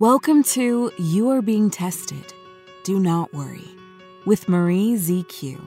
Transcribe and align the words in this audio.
Welcome 0.00 0.44
to 0.54 0.92
You 0.96 1.30
Are 1.30 1.42
Being 1.42 1.70
Tested. 1.70 2.32
Do 2.84 3.00
not 3.00 3.34
worry. 3.34 3.66
With 4.26 4.48
Marie 4.48 4.94
ZQ. 4.94 5.60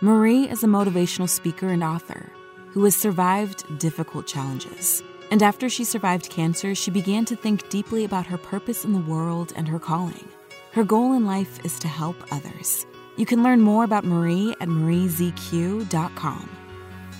Marie 0.00 0.48
is 0.48 0.64
a 0.64 0.66
motivational 0.66 1.28
speaker 1.28 1.68
and 1.68 1.84
author 1.84 2.32
who 2.70 2.82
has 2.82 2.96
survived 2.96 3.78
difficult 3.78 4.26
challenges. 4.26 5.04
And 5.30 5.40
after 5.40 5.68
she 5.68 5.84
survived 5.84 6.30
cancer, 6.30 6.74
she 6.74 6.90
began 6.90 7.24
to 7.26 7.36
think 7.36 7.68
deeply 7.68 8.02
about 8.02 8.26
her 8.26 8.36
purpose 8.36 8.84
in 8.84 8.92
the 8.92 9.08
world 9.08 9.52
and 9.54 9.68
her 9.68 9.78
calling. 9.78 10.28
Her 10.72 10.82
goal 10.82 11.12
in 11.12 11.24
life 11.24 11.64
is 11.64 11.78
to 11.78 11.86
help 11.86 12.16
others. 12.32 12.84
You 13.16 13.24
can 13.24 13.44
learn 13.44 13.60
more 13.60 13.84
about 13.84 14.02
Marie 14.02 14.50
at 14.60 14.66
mariezq.com. 14.66 16.50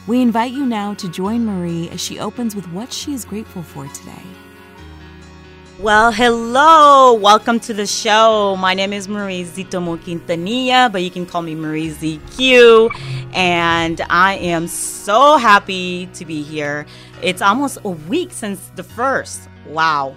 We 0.09 0.21
invite 0.21 0.51
you 0.51 0.67
now 0.67 0.95
to 0.95 1.09
join 1.09 1.47
Marie 1.47 1.89
as 1.91 2.01
she 2.01 2.19
opens 2.19 2.57
with 2.57 2.67
what 2.73 2.93
she 2.93 3.15
is 3.15 3.25
grateful 3.25 3.63
for 3.63 3.87
today. 3.87 4.25
Well, 5.81 6.13
hello. 6.13 7.15
Welcome 7.15 7.59
to 7.61 7.73
the 7.73 7.87
show. 7.87 8.55
My 8.57 8.75
name 8.75 8.93
is 8.93 9.09
Marie 9.09 9.45
Zitomo 9.45 9.97
Quintanilla, 9.97 10.93
but 10.93 11.03
you 11.03 11.11
can 11.11 11.25
call 11.25 11.41
me 11.41 11.55
Marie 11.55 11.89
ZQ. 11.89 12.91
And 13.33 14.03
I 14.11 14.35
am 14.35 14.69
so 14.69 15.39
happy 15.39 16.05
to 16.13 16.27
be 16.27 16.43
here. 16.43 16.85
It's 17.23 17.41
almost 17.41 17.79
a 17.83 17.89
week 17.89 18.31
since 18.31 18.71
the 18.77 18.83
first. 18.83 19.49
Wow. 19.69 20.17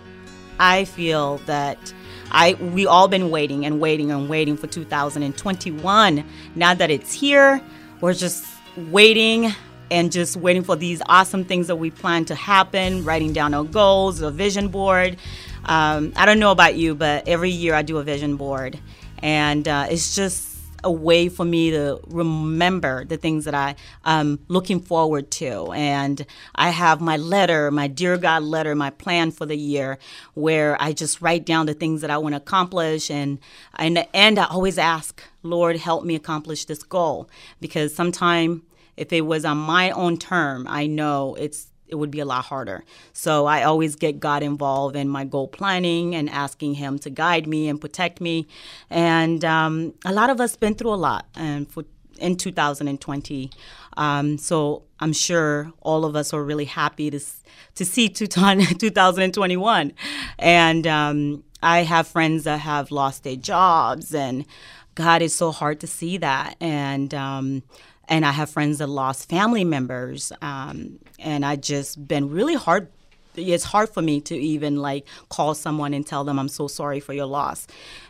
I 0.59 0.84
feel 0.84 1.38
that 1.45 1.93
I 2.30 2.55
we 2.55 2.85
all 2.85 3.07
been 3.07 3.30
waiting 3.30 3.66
and 3.66 3.80
waiting 3.80 4.12
and 4.12 4.27
waiting 4.27 4.57
for 4.57 4.68
2021. 4.68 6.26
Now 6.55 6.73
that 6.73 6.91
it's 6.91 7.13
here, 7.13 7.62
we're 8.02 8.13
just 8.13 8.45
waiting 8.76 9.54
and 9.93 10.12
just 10.12 10.35
waiting 10.35 10.63
for 10.63 10.76
these 10.76 11.02
awesome 11.05 11.45
things 11.45 11.68
that 11.68 11.76
we 11.76 11.91
plan 11.91 12.26
to 12.26 12.35
happen, 12.35 13.05
writing 13.05 13.32
down 13.32 13.54
our 13.54 13.63
goals, 13.63 14.21
a 14.21 14.32
vision 14.32 14.68
board. 14.68 15.18
Um, 15.66 16.13
I 16.16 16.26
don't 16.26 16.40
know 16.40 16.52
about 16.52 16.76
you, 16.76 16.95
but 16.95 17.27
every 17.27 17.49
year 17.49 17.73
I 17.73 17.81
do 17.81 17.98
a 17.98 18.04
vision 18.04 18.35
board, 18.35 18.80
and 19.20 19.67
uh, 19.67 19.88
it's 19.90 20.15
just 20.15 20.54
a 20.84 20.91
way 20.91 21.29
for 21.29 21.46
me 21.46 21.71
to 21.71 21.99
remember 22.07 23.05
the 23.05 23.18
things 23.18 23.46
that 23.46 23.55
I 23.55 23.76
am 24.04 24.40
looking 24.48 24.82
forward 24.82 25.32
to. 25.32 25.71
And 25.71 26.26
I 26.55 26.70
have 26.70 26.99
my 27.01 27.18
letter, 27.18 27.71
my 27.71 27.88
Dear 27.88 28.18
God 28.18 28.43
letter, 28.43 28.76
my 28.76 28.90
plan 28.90 29.32
for 29.32 29.46
the 29.46 29.55
year, 29.55 29.98
where 30.34 30.76
I 30.82 30.91
just 30.91 31.21
write 31.21 31.46
down 31.46 31.66
the 31.66 31.73
things 31.73 32.01
that 32.01 32.10
I 32.10 32.18
want 32.18 32.34
to 32.34 32.38
accomplish. 32.38 33.10
And 33.10 33.40
the 33.79 34.07
end, 34.16 34.38
I 34.38 34.45
always 34.45 34.77
ask, 34.77 35.23
Lord, 35.41 35.77
help 35.77 36.04
me 36.04 36.16
accomplish 36.16 36.66
this 36.66 36.84
goal. 36.84 37.29
Because 37.62 37.95
sometimes 37.95 38.62
if 38.98 39.12
it 39.13 39.21
was 39.21 39.45
on 39.45 39.57
my 39.57 39.91
own 39.91 40.18
term, 40.18 40.68
I 40.68 40.85
know 40.88 41.35
it's 41.35 41.68
it 41.87 41.95
would 41.95 42.12
be 42.12 42.20
a 42.20 42.26
lot 42.26 42.45
harder. 42.45 42.84
So 43.13 43.45
I 43.45 43.63
always 43.63 43.95
get 43.95 44.20
God 44.20 44.43
involved 44.43 44.95
in 44.95 45.07
my 45.07 45.26
goal 45.26 45.48
planning 45.48 46.15
and 46.15 46.29
asking 46.29 46.76
Him 46.76 46.98
to 46.99 47.09
guide 47.09 47.48
me 47.48 47.70
and 47.70 47.79
protect 47.79 48.20
me. 48.21 48.48
And 48.89 49.43
um, 49.45 49.93
a 50.05 50.13
lot 50.13 50.29
of 50.29 50.41
us 50.41 50.55
been 50.55 50.76
through 50.76 50.93
a 50.93 50.95
lot, 50.95 51.27
and 51.35 51.70
for 51.70 51.85
in 52.20 52.35
2020. 52.37 53.51
Um, 53.98 54.37
so 54.37 54.84
I'm 54.99 55.13
sure 55.13 55.71
all 55.81 56.05
of 56.05 56.15
us 56.15 56.34
are 56.34 56.43
really 56.43 56.65
happy 56.65 57.11
to 57.11 57.20
to 57.76 57.85
see 57.85 58.09
2021. 58.09 59.93
And 60.39 60.87
um, 60.87 61.43
I 61.61 61.79
have 61.84 62.07
friends 62.07 62.43
that 62.43 62.59
have 62.59 62.91
lost 62.91 63.23
their 63.23 63.35
jobs, 63.35 64.13
and 64.13 64.45
God, 64.95 65.22
is 65.22 65.34
so 65.34 65.51
hard 65.51 65.79
to 65.81 65.88
see 65.88 66.17
that. 66.17 66.56
And 66.59 67.13
um, 67.13 67.63
and 68.14 68.28
I 68.28 68.31
have 68.31 68.52
friends 68.52 68.78
that 68.78 68.90
lost 68.90 69.28
family 69.28 69.64
members, 69.64 70.31
um, 70.40 71.00
and 71.18 71.44
I 71.44 71.56
just 71.56 72.08
been 72.08 72.30
really 72.30 72.53
hard. 72.53 72.90
It's 73.36 73.64
hard 73.64 73.90
for 73.90 74.03
me 74.03 74.22
to 74.22 74.36
even 74.38 74.75
like 74.75 75.08
call 75.30 75.56
someone 75.56 75.96
and 75.96 76.06
tell 76.06 76.24
them 76.24 76.38
I'm 76.38 76.47
so 76.47 76.68
sorry 76.68 77.00
for 77.00 77.14
your 77.14 77.25
loss, 77.25 77.66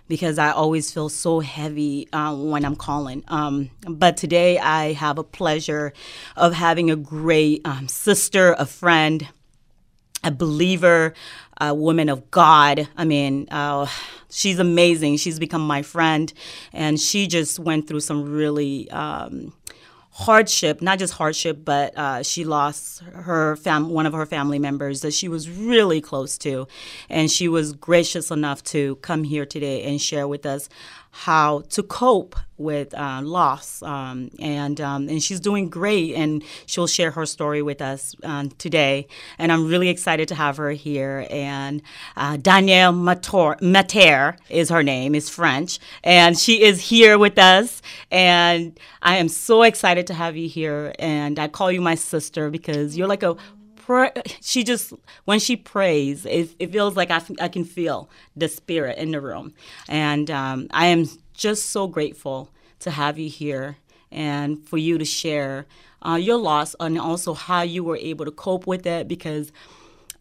because 0.09 0.37
I 0.37 0.51
always 0.51 0.91
feel 0.91 1.07
so 1.07 1.39
heavy 1.39 2.09
uh, 2.11 2.35
when 2.35 2.65
I'm 2.65 2.75
calling. 2.75 3.23
Um, 3.29 3.69
but 3.87 4.17
today 4.17 4.59
I 4.59 4.91
have 4.91 5.17
a 5.17 5.23
pleasure 5.23 5.93
of 6.35 6.53
having 6.53 6.91
a 6.91 6.97
great 6.97 7.61
um, 7.63 7.87
sister, 7.87 8.57
a 8.59 8.65
friend, 8.65 9.25
a 10.21 10.31
believer, 10.31 11.13
a 11.61 11.73
woman 11.73 12.09
of 12.09 12.29
God. 12.29 12.89
I 12.97 13.05
mean, 13.05 13.47
uh, 13.51 13.87
she's 14.29 14.59
amazing. 14.59 15.15
She's 15.15 15.39
become 15.39 15.65
my 15.65 15.81
friend, 15.81 16.33
and 16.73 16.99
she 16.99 17.25
just 17.25 17.57
went 17.57 17.87
through 17.87 18.01
some 18.01 18.29
really 18.29 18.91
um, 18.91 19.53
hardship, 20.13 20.81
not 20.81 20.99
just 20.99 21.13
hardship, 21.13 21.59
but 21.65 21.97
uh, 21.97 22.21
she 22.21 22.45
lost 22.45 23.01
her 23.01 23.55
fam- 23.55 23.89
one 23.89 24.05
of 24.05 24.13
her 24.13 24.27
family 24.27 24.59
members 24.59 25.01
that 25.01 25.13
she 25.13 25.27
was 25.27 25.49
really 25.49 26.01
close 26.01 26.37
to, 26.37 26.67
and 27.09 27.31
she 27.31 27.47
was 27.47 27.73
gracious 27.73 28.29
enough 28.29 28.63
to 28.63 28.95
come 28.97 29.23
here 29.23 29.45
today 29.45 29.83
and 29.83 29.99
share 29.99 30.27
with 30.27 30.45
us 30.45 30.69
how 31.15 31.61
to 31.69 31.83
cope 31.83 32.35
with 32.57 32.91
uh, 32.95 33.21
loss, 33.23 33.83
um, 33.83 34.31
and 34.39 34.81
um, 34.81 35.07
and 35.07 35.21
she's 35.21 35.39
doing 35.39 35.69
great, 35.69 36.15
and 36.15 36.43
she'll 36.65 36.87
share 36.87 37.11
her 37.11 37.27
story 37.27 37.61
with 37.61 37.83
us 37.83 38.15
um, 38.23 38.49
today. 38.49 39.07
And 39.37 39.51
I'm 39.51 39.67
really 39.67 39.89
excited 39.89 40.27
to 40.29 40.35
have 40.35 40.57
her 40.57 40.71
here. 40.71 41.27
And 41.29 41.83
uh, 42.17 42.37
Danielle 42.37 42.93
Mater, 42.93 44.37
is 44.49 44.69
her 44.69 44.81
name, 44.81 45.13
is 45.13 45.29
French, 45.29 45.79
and 46.03 46.35
she 46.37 46.63
is 46.63 46.81
here 46.81 47.19
with 47.19 47.37
us. 47.37 47.83
And 48.09 48.79
I 49.03 49.17
am 49.17 49.29
so 49.29 49.61
excited 49.61 50.07
to 50.07 50.15
have 50.15 50.35
you 50.35 50.49
here. 50.49 50.95
And 50.97 51.37
I 51.37 51.47
call 51.47 51.71
you 51.71 51.79
my 51.79 51.95
sister 51.95 52.49
because 52.49 52.97
you're 52.97 53.07
like 53.07 53.23
a 53.23 53.37
she 54.41 54.63
just 54.63 54.93
when 55.25 55.39
she 55.39 55.55
prays 55.55 56.25
it, 56.25 56.55
it 56.59 56.71
feels 56.71 56.95
like 56.95 57.11
I, 57.11 57.21
I 57.39 57.47
can 57.47 57.63
feel 57.63 58.09
the 58.35 58.47
spirit 58.47 58.97
in 58.97 59.11
the 59.11 59.21
room. 59.21 59.53
And 59.87 60.29
um, 60.31 60.67
i 60.71 60.87
am 60.87 61.05
just 61.33 61.67
so 61.67 61.87
grateful 61.87 62.49
to 62.79 62.91
have 62.91 63.17
you 63.17 63.29
here 63.29 63.77
and 64.11 64.67
for 64.67 64.77
you 64.77 64.97
to 64.97 65.05
share 65.05 65.65
uh, 66.05 66.15
your 66.15 66.37
loss 66.37 66.75
and 66.79 66.99
also 66.99 67.33
how 67.33 67.61
you 67.61 67.83
were 67.83 67.97
able 67.97 68.25
to 68.25 68.31
cope 68.31 68.67
with 68.67 68.85
it 68.85 69.07
because 69.07 69.51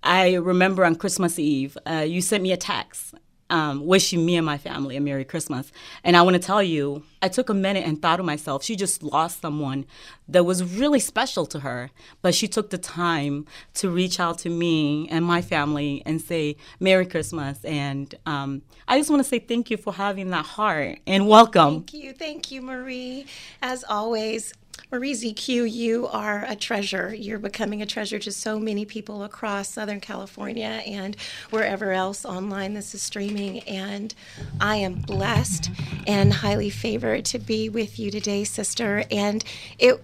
i 0.03 0.35
remember 0.35 0.85
on 0.85 0.95
christmas 0.95 1.39
eve 1.39 1.77
uh, 1.87 2.05
you 2.07 2.21
sent 2.21 2.43
me 2.43 2.53
a 2.53 2.57
text 2.57 3.15
um, 3.53 3.85
wishing 3.87 4.25
me 4.25 4.37
and 4.37 4.47
my 4.47 4.57
family 4.57 4.97
a 4.97 5.01
Merry 5.01 5.25
Christmas. 5.25 5.71
And 6.03 6.17
I 6.17 6.23
want 6.23 6.35
to 6.35 6.43
tell 6.43 6.63
you, 6.63 7.05
I 7.21 7.29
took 7.29 7.51
a 7.51 7.55
minute 7.55 7.87
and 7.87 8.01
thought 8.01 8.17
to 8.17 8.23
myself, 8.23 8.65
she 8.65 8.75
just 8.75 9.03
lost 9.03 9.43
someone 9.43 9.85
that 10.27 10.45
was 10.45 10.65
really 10.65 10.99
special 10.99 11.45
to 11.47 11.61
her. 11.61 11.91
But 12.23 12.35
she 12.35 12.49
took 12.49 12.71
the 12.71 12.79
time 12.79 13.47
to 13.75 13.91
reach 13.91 14.19
out 14.19 14.39
to 14.39 14.49
me 14.49 15.07
and 15.11 15.25
my 15.25 15.43
family 15.43 16.03
and 16.07 16.21
say, 16.21 16.57
Merry 16.81 17.05
Christmas. 17.05 17.63
And 17.65 18.15
um, 18.25 18.63
I 18.89 18.99
just 18.99 19.11
want 19.11 19.23
to 19.23 19.29
say 19.29 19.39
thank 19.39 19.71
you 19.71 19.77
for 19.77 19.93
having 19.93 20.31
that 20.31 20.47
heart 20.47 20.99
and 21.07 21.29
welcome. 21.29 21.75
Thank 21.75 21.95
you. 21.95 22.13
Thank 22.15 22.51
you, 22.51 22.63
Marie. 22.63 23.27
As 23.61 23.85
always, 23.85 24.55
Marie 24.93 25.15
ZQ, 25.15 25.73
you 25.73 26.07
are 26.09 26.45
a 26.47 26.55
treasure. 26.55 27.15
You're 27.15 27.39
becoming 27.39 27.81
a 27.81 27.87
treasure 27.87 28.19
to 28.19 28.31
so 28.31 28.61
many 28.61 28.85
people 28.85 29.25
across 29.25 29.71
Southern 29.71 30.01
California 30.01 30.83
and 30.87 31.17
wherever 31.49 31.93
else 31.93 32.27
online 32.27 32.75
this 32.75 32.95
is 32.95 33.01
streaming. 33.03 33.61
And 33.61 34.15
I 34.61 34.77
am 34.77 34.97
blessed 34.97 35.71
and 36.07 36.31
highly 36.31 36.69
favored 36.69 37.25
to 37.25 37.39
be 37.39 37.71
with 37.71 37.99
you 37.99 38.11
today, 38.11 38.45
sister. 38.45 39.05
And 39.11 39.43
it, 39.79 39.99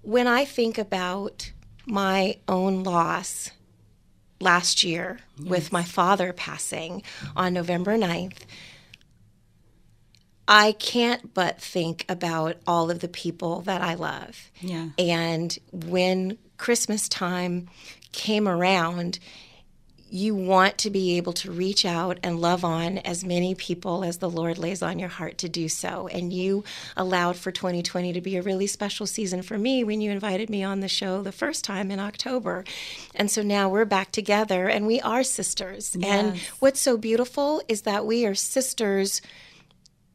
when 0.00 0.26
I 0.26 0.46
think 0.46 0.78
about 0.78 1.52
my 1.84 2.38
own 2.48 2.82
loss 2.82 3.50
last 4.40 4.84
year 4.84 5.18
yes. 5.36 5.48
with 5.50 5.70
my 5.70 5.82
father 5.82 6.32
passing 6.32 7.02
on 7.36 7.52
November 7.52 7.98
9th, 7.98 8.38
I 10.48 10.72
can't 10.72 11.32
but 11.34 11.60
think 11.60 12.04
about 12.08 12.56
all 12.66 12.90
of 12.90 13.00
the 13.00 13.08
people 13.08 13.60
that 13.62 13.80
I 13.80 13.94
love. 13.94 14.50
Yeah. 14.60 14.88
And 14.98 15.56
when 15.72 16.38
Christmas 16.58 17.08
time 17.08 17.68
came 18.12 18.48
around, 18.48 19.18
you 20.12 20.34
want 20.34 20.76
to 20.76 20.90
be 20.90 21.16
able 21.16 21.32
to 21.32 21.50
reach 21.50 21.86
out 21.86 22.18
and 22.22 22.38
love 22.38 22.66
on 22.66 22.98
as 22.98 23.24
many 23.24 23.54
people 23.54 24.04
as 24.04 24.18
the 24.18 24.28
Lord 24.28 24.58
lays 24.58 24.82
on 24.82 24.98
your 24.98 25.08
heart 25.08 25.38
to 25.38 25.48
do 25.48 25.70
so. 25.70 26.06
And 26.08 26.30
you 26.30 26.64
allowed 26.98 27.36
for 27.36 27.50
2020 27.50 28.12
to 28.12 28.20
be 28.20 28.36
a 28.36 28.42
really 28.42 28.66
special 28.66 29.06
season 29.06 29.40
for 29.40 29.56
me 29.56 29.84
when 29.84 30.02
you 30.02 30.10
invited 30.10 30.50
me 30.50 30.62
on 30.62 30.80
the 30.80 30.88
show 30.88 31.22
the 31.22 31.32
first 31.32 31.64
time 31.64 31.90
in 31.90 31.98
October. 31.98 32.62
And 33.14 33.30
so 33.30 33.40
now 33.40 33.70
we're 33.70 33.86
back 33.86 34.12
together 34.12 34.68
and 34.68 34.86
we 34.86 35.00
are 35.00 35.22
sisters. 35.22 35.96
Yes. 35.98 36.10
And 36.10 36.38
what's 36.58 36.80
so 36.80 36.98
beautiful 36.98 37.62
is 37.66 37.82
that 37.82 38.04
we 38.04 38.26
are 38.26 38.34
sisters 38.34 39.22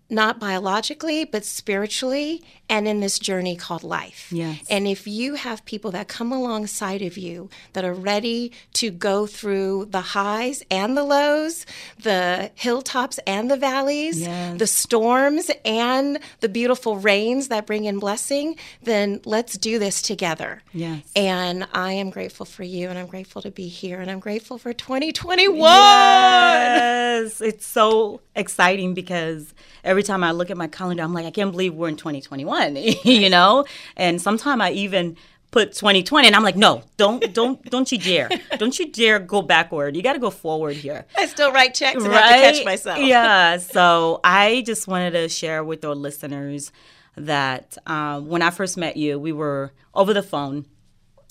not 0.09 0.39
biologically, 0.39 1.25
but 1.25 1.43
spiritually, 1.43 2.41
and 2.69 2.87
in 2.87 2.99
this 2.99 3.19
journey 3.19 3.55
called 3.55 3.83
life. 3.83 4.27
Yes. 4.31 4.63
And 4.69 4.87
if 4.87 5.05
you 5.07 5.35
have 5.35 5.63
people 5.65 5.91
that 5.91 6.07
come 6.07 6.31
alongside 6.31 7.01
of 7.01 7.17
you 7.17 7.49
that 7.73 7.83
are 7.85 7.93
ready 7.93 8.51
to 8.73 8.89
go 8.91 9.25
through 9.25 9.85
the 9.91 10.01
highs 10.01 10.63
and 10.71 10.95
the 10.97 11.03
lows, 11.03 11.65
the 12.01 12.51
hilltops 12.55 13.19
and 13.27 13.49
the 13.51 13.57
valleys, 13.57 14.21
Yes. 14.21 14.59
the 14.59 14.67
storms 14.67 15.49
and 15.65 16.19
the 16.41 16.49
beautiful 16.49 16.97
rains 16.97 17.47
that 17.49 17.65
bring 17.65 17.85
in 17.85 17.99
blessing, 17.99 18.55
then 18.83 19.21
let's 19.25 19.57
do 19.57 19.79
this 19.79 20.01
together. 20.01 20.61
Yes. 20.73 21.03
And 21.15 21.67
I 21.73 21.93
am 21.93 22.09
grateful 22.09 22.45
for 22.45 22.63
you, 22.63 22.89
and 22.89 22.97
I'm 22.99 23.07
grateful 23.07 23.41
to 23.41 23.51
be 23.51 23.67
here, 23.67 23.99
and 24.01 24.09
I'm 24.11 24.19
grateful 24.19 24.57
for 24.57 24.73
2021. 24.73 25.57
Yes, 25.69 27.41
it's 27.41 27.65
so 27.65 28.21
exciting 28.35 28.93
because 28.93 29.53
every 29.83 29.96
time 30.03 30.23
I 30.23 30.31
look 30.31 30.49
at 30.49 30.57
my 30.57 30.67
calendar, 30.67 31.03
I'm 31.03 31.13
like, 31.13 31.25
I 31.25 31.31
can't 31.31 31.51
believe 31.51 31.73
we're 31.73 31.89
in 31.89 31.95
2021, 31.95 32.75
you 33.03 33.29
know. 33.29 33.65
And 33.95 34.21
sometimes 34.21 34.61
I 34.61 34.71
even 34.71 35.17
put 35.51 35.73
2020, 35.73 36.27
and 36.27 36.35
I'm 36.35 36.43
like, 36.43 36.55
no, 36.55 36.83
don't, 36.97 37.33
don't, 37.33 37.63
don't 37.69 37.91
you 37.91 37.97
dare, 37.97 38.29
don't 38.57 38.77
you 38.77 38.91
dare 38.91 39.19
go 39.19 39.41
backward. 39.41 39.95
You 39.95 40.01
got 40.01 40.13
to 40.13 40.19
go 40.19 40.29
forward 40.29 40.75
here. 40.75 41.05
I 41.17 41.25
still 41.25 41.51
write 41.51 41.73
checks 41.73 42.03
and 42.03 42.11
have 42.11 42.35
to 42.35 42.41
catch 42.41 42.65
myself. 42.65 42.99
Yeah. 42.99 43.57
So 43.77 44.19
I 44.23 44.63
just 44.65 44.87
wanted 44.87 45.11
to 45.11 45.29
share 45.29 45.63
with 45.63 45.85
our 45.85 45.93
listeners 45.95 46.71
that 47.15 47.77
um, 47.85 48.27
when 48.27 48.41
I 48.41 48.49
first 48.49 48.77
met 48.77 48.97
you, 48.97 49.19
we 49.19 49.31
were 49.31 49.71
over 49.93 50.13
the 50.13 50.23
phone. 50.23 50.65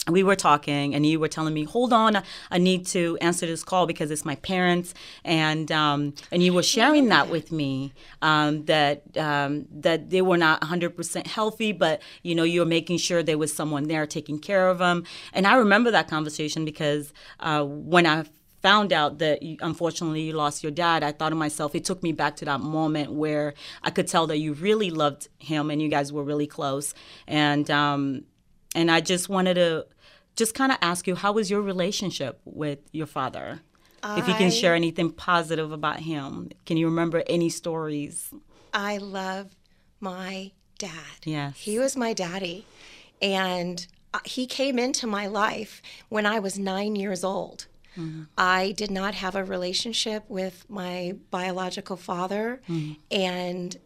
We 0.09 0.23
were 0.23 0.37
talking, 0.37 0.95
and 0.95 1.05
you 1.05 1.19
were 1.19 1.29
telling 1.29 1.53
me, 1.53 1.65
"Hold 1.65 1.93
on, 1.93 2.23
I 2.51 2.59
need 2.59 2.87
to 2.89 3.19
answer 3.21 3.47
this 3.47 3.65
call 3.65 3.87
because 3.87 4.11
it's 4.11 4.25
my 4.25 4.37
parents." 4.37 4.95
And 5.25 5.71
um, 5.73 6.15
and 6.31 6.43
you 6.43 6.53
were 6.53 6.63
sharing 6.63 7.09
that 7.09 7.29
with 7.29 7.51
me 7.51 7.93
um, 8.23 8.65
that 8.67 9.03
um, 9.17 9.67
that 9.71 10.11
they 10.11 10.23
were 10.23 10.37
not 10.37 10.61
100% 10.61 11.27
healthy, 11.27 11.73
but 11.73 12.03
you 12.23 12.35
know 12.35 12.45
you 12.45 12.61
were 12.61 12.67
making 12.67 12.99
sure 12.99 13.23
there 13.23 13.39
was 13.39 13.53
someone 13.53 13.89
there 13.89 14.07
taking 14.07 14.39
care 14.39 14.69
of 14.69 14.79
them. 14.79 15.05
And 15.33 15.47
I 15.47 15.57
remember 15.57 15.91
that 15.91 16.09
conversation 16.09 16.65
because 16.65 17.13
uh, 17.41 17.65
when 17.65 18.07
I 18.07 18.25
found 18.67 18.93
out 18.93 19.19
that 19.19 19.43
you, 19.43 19.57
unfortunately 19.61 20.23
you 20.23 20.33
lost 20.33 20.63
your 20.63 20.73
dad, 20.73 21.05
I 21.05 21.13
thought 21.13 21.29
to 21.29 21.37
myself, 21.37 21.75
it 21.75 21.85
took 21.85 22.03
me 22.03 22.13
back 22.13 22.35
to 22.37 22.45
that 22.47 22.61
moment 22.61 23.13
where 23.13 23.55
I 23.83 23.91
could 23.91 24.09
tell 24.09 24.27
that 24.27 24.39
you 24.39 24.55
really 24.55 24.91
loved 24.91 25.29
him 25.39 25.71
and 25.71 25.81
you 25.81 25.89
guys 25.89 26.13
were 26.13 26.25
really 26.25 26.49
close. 26.49 26.95
And 27.29 27.71
um, 27.71 28.25
and 28.75 28.91
I 28.91 29.01
just 29.01 29.29
wanted 29.29 29.55
to 29.55 29.87
just 30.37 30.55
kind 30.55 30.71
of 30.71 30.79
ask 30.83 31.07
you, 31.07 31.15
how 31.15 31.33
was 31.33 31.51
your 31.51 31.61
relationship 31.63 32.41
with 32.45 32.79
your 32.93 33.07
father? 33.07 33.61
if 34.09 34.29
you 34.29 34.35
can 34.35 34.53
share 34.53 34.73
anything 34.73 35.11
positive 35.11 35.73
about 35.73 35.99
him, 35.99 36.51
can 36.65 36.77
you 36.77 36.87
remember 36.87 37.25
any 37.27 37.49
stories? 37.49 38.33
I 38.73 38.99
love 38.99 39.57
my 39.99 40.53
dad. 40.79 41.25
Yes. 41.25 41.57
He 41.57 41.81
was 41.81 41.97
my 41.97 42.13
daddy. 42.13 42.67
And 43.21 43.85
uh, 44.15 44.21
he 44.25 44.47
came 44.47 44.79
into 44.79 45.09
my 45.09 45.27
life 45.27 45.83
when 46.09 46.25
I 46.25 46.39
was 46.39 46.57
nine 46.57 46.95
years 46.95 47.25
old. 47.25 47.67
I 48.37 48.75
did 48.77 48.91
not 48.91 49.15
have 49.15 49.35
a 49.35 49.43
relationship 49.43 50.25
with 50.29 50.67
my 50.69 51.15
biological 51.31 51.97
father. 51.97 52.61
And 53.11 53.77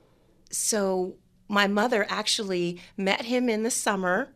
so 0.50 1.14
my 1.48 1.68
mother 1.68 2.04
actually 2.10 2.80
met 2.96 3.26
him 3.26 3.48
in 3.48 3.62
the 3.62 3.70
summer. 3.70 4.34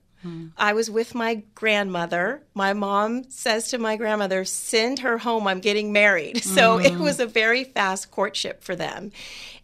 I 0.56 0.72
was 0.72 0.90
with 0.90 1.14
my 1.14 1.42
grandmother. 1.54 2.42
My 2.54 2.72
mom 2.72 3.30
says 3.30 3.68
to 3.68 3.78
my 3.78 3.96
grandmother, 3.96 4.44
Send 4.44 5.00
her 5.00 5.18
home, 5.18 5.46
I'm 5.46 5.60
getting 5.60 5.92
married. 5.92 6.42
So 6.54 6.78
it 6.78 6.92
mm. 6.92 7.00
was 7.00 7.18
a 7.18 7.26
very 7.26 7.64
fast 7.64 8.12
courtship 8.12 8.62
for 8.62 8.76
them. 8.76 9.10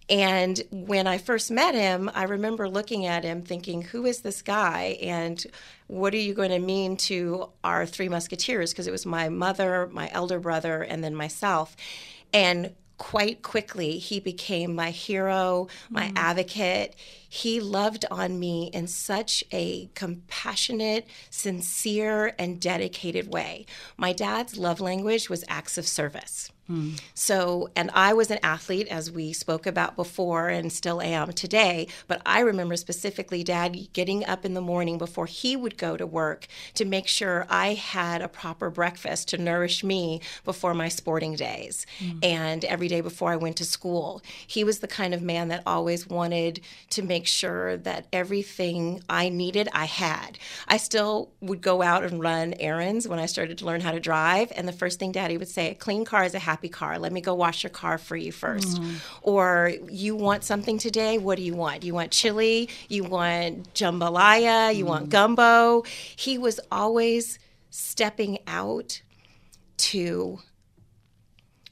And 0.09 0.61
when 0.73 1.07
I 1.07 1.19
first 1.19 1.53
met 1.53 1.77
him, 1.77 2.11
I 2.13 2.25
remember 2.25 2.69
looking 2.69 3.07
at 3.07 3.23
him 3.23 3.43
thinking, 3.43 3.83
Who 3.83 4.07
is 4.07 4.23
this 4.23 4.43
guy? 4.43 4.99
And 5.01 5.45
what 5.87 6.13
are 6.15 6.19
you 6.19 6.35
going 6.35 6.51
to 6.51 6.59
mean 6.59 6.97
to 6.97 7.51
our 7.63 7.87
three 7.87 8.09
musketeers? 8.09 8.73
Because 8.73 8.89
it 8.89 8.93
was 8.93 9.07
my 9.07 9.29
mother, 9.29 9.89
my 9.93 10.11
elder 10.13 10.41
brother, 10.41 10.83
and 10.83 11.05
then 11.05 11.15
myself. 11.15 11.77
And 12.33 12.75
quite 12.99 13.43
quickly, 13.43 13.99
he 13.99 14.21
became 14.21 14.75
my 14.75 14.91
hero, 14.91 15.69
my 15.89 16.09
mm. 16.09 16.13
advocate. 16.17 16.97
He 17.33 17.61
loved 17.61 18.05
on 18.11 18.41
me 18.41 18.71
in 18.75 18.89
such 18.89 19.45
a 19.53 19.89
compassionate, 19.95 21.07
sincere, 21.31 22.35
and 22.41 22.61
dedicated 22.61 23.33
way. 23.33 23.67
My 23.97 24.13
dad's 24.13 24.59
love 24.59 24.81
language 24.81 25.31
was 25.31 25.45
acts 25.49 25.79
of 25.79 25.87
service. 25.87 26.51
Hmm. 26.71 26.91
So, 27.15 27.69
and 27.75 27.91
I 27.95 28.13
was 28.13 28.31
an 28.31 28.39
athlete, 28.45 28.87
as 28.87 29.11
we 29.11 29.33
spoke 29.33 29.67
about 29.67 29.97
before, 29.97 30.49
and 30.49 30.73
still 30.73 31.03
am 31.03 31.33
today. 31.33 31.89
But 32.07 32.23
I 32.25 32.41
remember 32.41 32.77
specifically 32.77 33.43
dad 33.43 33.77
getting 33.93 34.25
up 34.25 34.45
in 34.45 34.55
the 34.55 34.61
morning 34.61 34.97
before 34.97 35.27
he 35.27 35.57
would 35.57 35.77
go 35.77 35.97
to 35.97 36.07
work 36.07 36.47
to 36.75 36.85
make 36.85 37.09
sure 37.09 37.45
I 37.51 37.75
had 37.75 38.23
a 38.23 38.29
proper 38.29 38.71
breakfast 38.71 39.27
to 39.29 39.39
nourish 39.39 39.83
me 39.83 40.21
before 40.45 40.73
my 40.73 40.87
sporting 40.87 41.35
days 41.35 41.87
hmm. 41.99 42.21
and 42.23 42.65
every 42.65 42.87
day 42.87 43.01
before 43.01 43.33
I 43.33 43.37
went 43.37 43.57
to 43.57 43.65
school. 43.65 44.23
He 44.47 44.63
was 44.63 44.79
the 44.79 44.87
kind 44.87 45.13
of 45.13 45.23
man 45.23 45.49
that 45.49 45.65
always 45.67 46.07
wanted 46.07 46.61
to 46.91 47.03
make 47.03 47.20
sure 47.27 47.77
that 47.79 48.07
everything 48.13 49.03
I 49.09 49.29
needed, 49.29 49.69
I 49.73 49.85
had. 49.85 50.39
I 50.69 50.77
still 50.77 51.33
would 51.41 51.61
go 51.61 51.83
out 51.83 52.05
and 52.05 52.21
run 52.21 52.55
errands 52.61 53.07
when 53.09 53.19
I 53.19 53.27
started 53.27 53.59
to 53.59 53.65
learn 53.65 53.81
how 53.81 53.93
to 53.93 54.01
drive. 54.01 54.53
And 54.55 54.67
the 54.67 54.73
first 54.73 54.99
thing 54.99 55.13
daddy 55.13 55.37
would 55.37 55.49
say, 55.49 55.71
a 55.71 55.75
clean 55.75 56.05
car 56.05 56.25
is 56.25 56.35
a 56.35 56.39
happy 56.39 56.69
car. 56.69 56.99
Let 56.99 57.13
me 57.13 57.21
go 57.21 57.35
wash 57.35 57.63
your 57.63 57.71
car 57.71 57.99
for 57.99 58.17
you 58.17 58.33
1st 58.33 58.79
mm-hmm. 58.79 58.95
Or 59.23 59.73
you 59.89 60.17
want 60.17 60.45
something 60.45 60.79
today? 60.79 61.19
What 61.19 61.37
do 61.37 61.43
you 61.43 61.55
want? 61.55 61.85
You 61.85 61.95
want 61.95 62.11
chili? 62.11 62.69
You 62.89 63.05
want 63.05 63.73
jambalaya? 63.75 64.75
You 64.75 64.87
want 64.87 65.05
mm-hmm. 65.05 65.11
gumbo? 65.11 65.85
He 66.17 66.39
was 66.39 66.61
always 66.71 67.39
stepping 67.71 68.39
out 68.47 69.03
to 69.77 70.41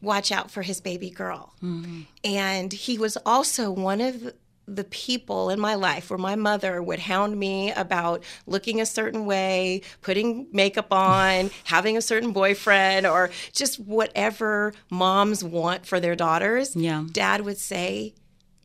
watch 0.00 0.30
out 0.30 0.50
for 0.50 0.62
his 0.62 0.80
baby 0.80 1.10
girl. 1.10 1.54
Mm-hmm. 1.62 2.02
And 2.24 2.72
he 2.72 2.98
was 2.98 3.16
also 3.26 3.70
one 3.70 4.00
of 4.00 4.32
the 4.74 4.84
people 4.84 5.50
in 5.50 5.58
my 5.58 5.74
life 5.74 6.10
where 6.10 6.18
my 6.18 6.36
mother 6.36 6.82
would 6.82 6.98
hound 6.98 7.38
me 7.38 7.72
about 7.72 8.22
looking 8.46 8.80
a 8.80 8.86
certain 8.86 9.24
way, 9.24 9.82
putting 10.02 10.46
makeup 10.52 10.92
on, 10.92 11.50
having 11.64 11.96
a 11.96 12.02
certain 12.02 12.32
boyfriend, 12.32 13.06
or 13.06 13.30
just 13.52 13.80
whatever 13.80 14.74
moms 14.90 15.42
want 15.42 15.86
for 15.86 15.98
their 16.00 16.14
daughters. 16.14 16.76
Yeah. 16.76 17.04
Dad 17.10 17.40
would 17.42 17.58
say, 17.58 18.14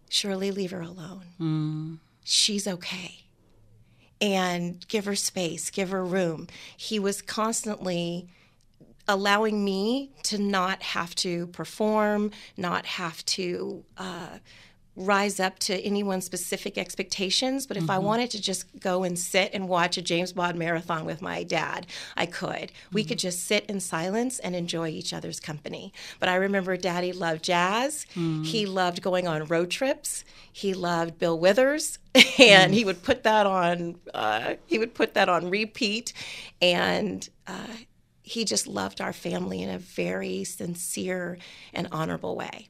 Shirley, 0.10 0.52
leave 0.52 0.72
her 0.72 0.82
alone. 0.82 1.26
She's 2.24 2.68
okay 2.68 3.24
and 4.22 4.88
give 4.88 5.06
her 5.06 5.16
space, 5.16 5.70
give 5.70 5.90
her 5.90 6.04
room. 6.04 6.48
He 6.78 7.00
was 7.00 7.22
constantly 7.22 8.28
allowing 9.08 9.66
me 9.66 10.12
to 10.24 10.38
not 10.38 10.82
have 10.82 11.14
to 11.16 11.48
perform, 11.48 12.32
not 12.56 12.86
have 12.86 13.24
to 13.26 13.84
uh, 13.98 14.38
rise 14.96 15.40
up 15.40 15.58
to 15.60 15.80
anyone's 15.82 16.26
specific 16.26 16.78
expectations. 16.78 17.66
But 17.66 17.78
if 17.78 17.90
I 17.90 17.98
wanted 17.98 18.30
to 18.32 18.42
just 18.42 18.66
go 18.80 19.04
and 19.04 19.18
sit 19.18 19.52
and 19.54 19.68
watch 19.68 19.98
a 19.98 20.02
James 20.02 20.34
Bond 20.34 20.58
marathon 20.58 21.06
with 21.06 21.22
my 21.22 21.44
dad, 21.44 21.88
I 22.16 22.26
could. 22.28 22.72
We 22.92 23.04
could 23.04 23.18
just 23.20 23.46
sit 23.46 23.66
in 23.66 23.80
silence 23.80 24.40
and 24.40 24.56
enjoy 24.56 24.90
each 24.90 25.14
other's 25.14 25.40
company. 25.40 25.94
But 26.20 26.30
I 26.30 26.36
remember 26.36 26.78
Daddy 26.78 27.12
loved 27.12 27.44
jazz. 27.44 28.06
He 28.44 28.66
loved 28.66 29.02
going 29.02 29.28
on 29.28 29.46
road 29.46 29.72
trips. 29.72 30.24
He 30.52 30.74
loved 30.74 31.18
Bill 31.18 31.40
Withers, 31.40 31.98
and 32.40 32.74
he 32.74 32.86
would 32.86 33.02
put 33.02 33.24
that 33.24 33.48
on. 33.48 33.96
Uh, 34.14 34.56
he 34.68 34.78
would 34.78 34.94
put 34.94 35.16
that 35.16 35.30
on 35.30 35.50
repeat, 35.50 36.14
and. 36.62 37.28
Uh, 37.48 37.68
he 38.26 38.46
just 38.46 38.68
loved 38.68 39.02
our 39.02 39.12
family 39.12 39.62
in 39.62 39.70
a 39.70 39.78
very 39.78 40.46
sincere 40.46 41.38
and 41.74 41.90
honorable 41.92 42.38
way. 42.38 42.70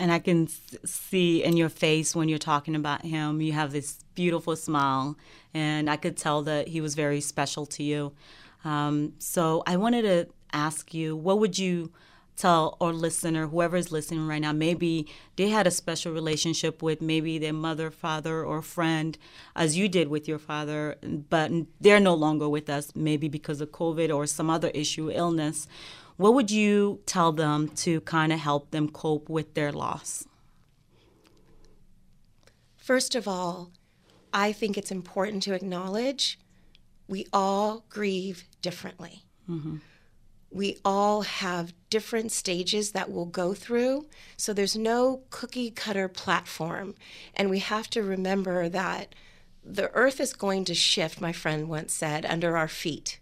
And 0.00 0.10
I 0.10 0.18
can 0.18 0.48
see 0.84 1.44
in 1.44 1.56
your 1.56 1.68
face 1.68 2.16
when 2.16 2.28
you're 2.28 2.38
talking 2.38 2.74
about 2.74 3.02
him, 3.02 3.40
you 3.40 3.52
have 3.52 3.70
this 3.72 4.04
beautiful 4.14 4.56
smile, 4.56 5.16
and 5.52 5.88
I 5.88 5.96
could 5.96 6.16
tell 6.16 6.42
that 6.42 6.68
he 6.68 6.80
was 6.80 6.94
very 6.94 7.20
special 7.20 7.64
to 7.66 7.82
you. 7.82 8.12
Um, 8.64 9.12
so 9.18 9.62
I 9.66 9.76
wanted 9.76 10.02
to 10.02 10.28
ask 10.52 10.92
you, 10.94 11.14
what 11.14 11.38
would 11.38 11.58
you 11.58 11.92
tell 12.36 12.76
our 12.80 12.92
listener, 12.92 13.46
whoever 13.46 13.76
is 13.76 13.92
listening 13.92 14.26
right 14.26 14.40
now, 14.40 14.52
maybe 14.52 15.06
they 15.36 15.50
had 15.50 15.66
a 15.66 15.70
special 15.70 16.12
relationship 16.12 16.82
with 16.82 17.00
maybe 17.00 17.38
their 17.38 17.52
mother, 17.52 17.90
father, 17.90 18.44
or 18.44 18.60
friend, 18.60 19.16
as 19.54 19.76
you 19.76 19.88
did 19.88 20.08
with 20.08 20.26
your 20.26 20.38
father, 20.38 20.96
but 21.30 21.52
they're 21.80 22.00
no 22.00 22.14
longer 22.14 22.48
with 22.48 22.68
us, 22.68 22.90
maybe 22.96 23.28
because 23.28 23.60
of 23.60 23.70
COVID 23.70 24.12
or 24.14 24.26
some 24.26 24.50
other 24.50 24.70
issue, 24.70 25.10
illness. 25.10 25.68
What 26.16 26.34
would 26.34 26.50
you 26.50 27.00
tell 27.06 27.32
them 27.32 27.68
to 27.76 28.00
kind 28.02 28.32
of 28.32 28.38
help 28.38 28.70
them 28.70 28.88
cope 28.88 29.28
with 29.28 29.54
their 29.54 29.72
loss? 29.72 30.26
First 32.76 33.14
of 33.14 33.26
all, 33.26 33.72
I 34.32 34.52
think 34.52 34.76
it's 34.76 34.90
important 34.90 35.42
to 35.44 35.54
acknowledge 35.54 36.38
we 37.08 37.26
all 37.32 37.84
grieve 37.88 38.44
differently. 38.62 39.24
Mm-hmm. 39.48 39.76
we 40.50 40.78
all 40.84 41.20
have 41.22 41.74
different 41.90 42.32
stages 42.32 42.92
that 42.92 43.10
we'll 43.10 43.26
go 43.26 43.52
through. 43.52 44.06
So 44.38 44.54
there's 44.54 44.76
no 44.76 45.22
cookie 45.28 45.70
cutter 45.70 46.08
platform. 46.08 46.94
And 47.34 47.50
we 47.50 47.58
have 47.58 47.90
to 47.90 48.02
remember 48.02 48.68
that 48.68 49.14
the 49.62 49.90
earth 49.92 50.20
is 50.20 50.32
going 50.32 50.64
to 50.66 50.74
shift, 50.74 51.20
my 51.20 51.32
friend 51.32 51.68
once 51.68 51.92
said, 51.92 52.24
under 52.24 52.56
our 52.56 52.68
feet 52.68 53.18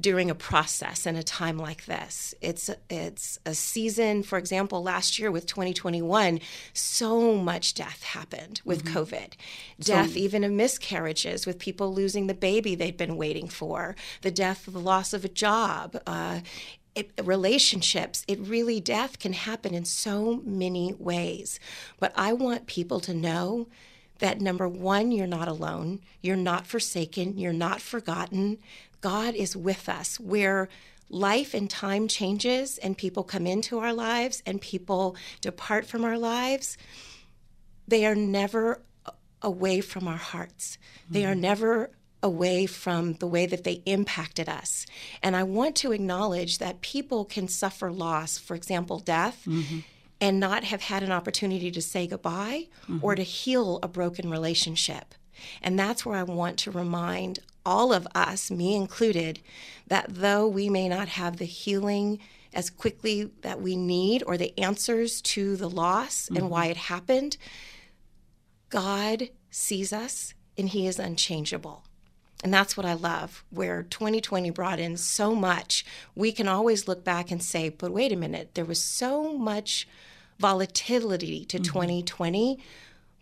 during 0.00 0.30
a 0.30 0.34
process 0.34 1.06
in 1.06 1.16
a 1.16 1.22
time 1.22 1.58
like 1.58 1.86
this. 1.86 2.34
It's 2.40 2.70
it's 2.88 3.38
a 3.44 3.54
season, 3.54 4.22
for 4.22 4.38
example, 4.38 4.82
last 4.82 5.18
year 5.18 5.30
with 5.30 5.46
2021, 5.46 6.40
so 6.72 7.34
much 7.34 7.74
death 7.74 8.02
happened 8.02 8.60
with 8.64 8.84
mm-hmm. 8.84 8.98
COVID. 8.98 9.32
Death 9.80 10.12
so, 10.12 10.18
even 10.18 10.44
of 10.44 10.52
miscarriages 10.52 11.46
with 11.46 11.58
people 11.58 11.92
losing 11.92 12.26
the 12.26 12.34
baby 12.34 12.74
they'd 12.74 12.96
been 12.96 13.16
waiting 13.16 13.48
for, 13.48 13.96
the 14.22 14.30
death, 14.30 14.66
the 14.66 14.78
loss 14.78 15.12
of 15.12 15.24
a 15.24 15.28
job. 15.28 16.00
Uh, 16.06 16.40
it, 16.94 17.12
relationships, 17.22 18.24
it 18.26 18.40
really, 18.40 18.80
death 18.80 19.20
can 19.20 19.32
happen 19.32 19.72
in 19.72 19.84
so 19.84 20.42
many 20.44 20.94
ways. 20.98 21.60
But 22.00 22.12
I 22.16 22.32
want 22.32 22.66
people 22.66 22.98
to 23.00 23.14
know 23.14 23.68
that 24.18 24.40
number 24.40 24.68
one, 24.68 25.12
you're 25.12 25.26
not 25.26 25.48
alone, 25.48 26.00
you're 26.20 26.36
not 26.36 26.66
forsaken, 26.66 27.38
you're 27.38 27.52
not 27.52 27.80
forgotten, 27.80 28.58
God 29.00 29.34
is 29.34 29.56
with 29.56 29.88
us, 29.88 30.18
where 30.18 30.68
life 31.08 31.54
and 31.54 31.70
time 31.70 32.08
changes 32.08 32.78
and 32.78 32.98
people 32.98 33.22
come 33.22 33.46
into 33.46 33.78
our 33.78 33.92
lives 33.92 34.42
and 34.44 34.60
people 34.60 35.16
depart 35.40 35.86
from 35.86 36.04
our 36.04 36.18
lives, 36.18 36.76
they 37.86 38.04
are 38.04 38.14
never 38.14 38.82
away 39.40 39.80
from 39.80 40.08
our 40.08 40.16
hearts. 40.16 40.76
Mm-hmm. 40.76 41.14
They 41.14 41.24
are 41.24 41.32
mm-hmm. 41.32 41.40
never 41.40 41.90
away 42.22 42.66
from 42.66 43.14
the 43.14 43.26
way 43.26 43.46
that 43.46 43.64
they 43.64 43.82
impacted 43.86 44.48
us. 44.48 44.86
And 45.22 45.36
I 45.36 45.44
want 45.44 45.76
to 45.76 45.92
acknowledge 45.92 46.58
that 46.58 46.80
people 46.80 47.24
can 47.24 47.46
suffer 47.46 47.92
loss, 47.92 48.38
for 48.38 48.54
example, 48.56 48.98
death. 48.98 49.44
Mm-hmm. 49.46 49.78
And 50.20 50.40
not 50.40 50.64
have 50.64 50.82
had 50.82 51.02
an 51.02 51.12
opportunity 51.12 51.70
to 51.70 51.80
say 51.80 52.06
goodbye 52.06 52.66
mm-hmm. 52.82 52.98
or 53.02 53.14
to 53.14 53.22
heal 53.22 53.78
a 53.82 53.88
broken 53.88 54.30
relationship. 54.30 55.14
And 55.62 55.78
that's 55.78 56.04
where 56.04 56.16
I 56.16 56.24
want 56.24 56.58
to 56.60 56.72
remind 56.72 57.38
all 57.64 57.92
of 57.92 58.08
us, 58.14 58.50
me 58.50 58.74
included, 58.74 59.40
that 59.86 60.06
though 60.08 60.48
we 60.48 60.68
may 60.68 60.88
not 60.88 61.08
have 61.08 61.36
the 61.36 61.44
healing 61.44 62.18
as 62.52 62.70
quickly 62.70 63.30
that 63.42 63.60
we 63.60 63.76
need 63.76 64.22
or 64.26 64.36
the 64.36 64.58
answers 64.58 65.20
to 65.20 65.56
the 65.56 65.68
loss 65.68 66.24
mm-hmm. 66.24 66.36
and 66.36 66.50
why 66.50 66.66
it 66.66 66.76
happened, 66.76 67.36
God 68.70 69.30
sees 69.50 69.92
us 69.92 70.34
and 70.56 70.68
He 70.68 70.86
is 70.86 70.98
unchangeable. 70.98 71.84
And 72.44 72.54
that's 72.54 72.76
what 72.76 72.86
I 72.86 72.94
love, 72.94 73.44
where 73.50 73.82
2020 73.82 74.50
brought 74.50 74.78
in 74.78 74.96
so 74.96 75.34
much. 75.34 75.84
We 76.14 76.30
can 76.30 76.46
always 76.46 76.86
look 76.86 77.02
back 77.02 77.32
and 77.32 77.42
say, 77.42 77.68
but 77.68 77.90
wait 77.90 78.12
a 78.12 78.16
minute, 78.16 78.50
there 78.54 78.64
was 78.64 78.80
so 78.80 79.36
much 79.36 79.88
volatility 80.38 81.44
to 81.46 81.56
mm-hmm. 81.56 81.64
2020 81.64 82.60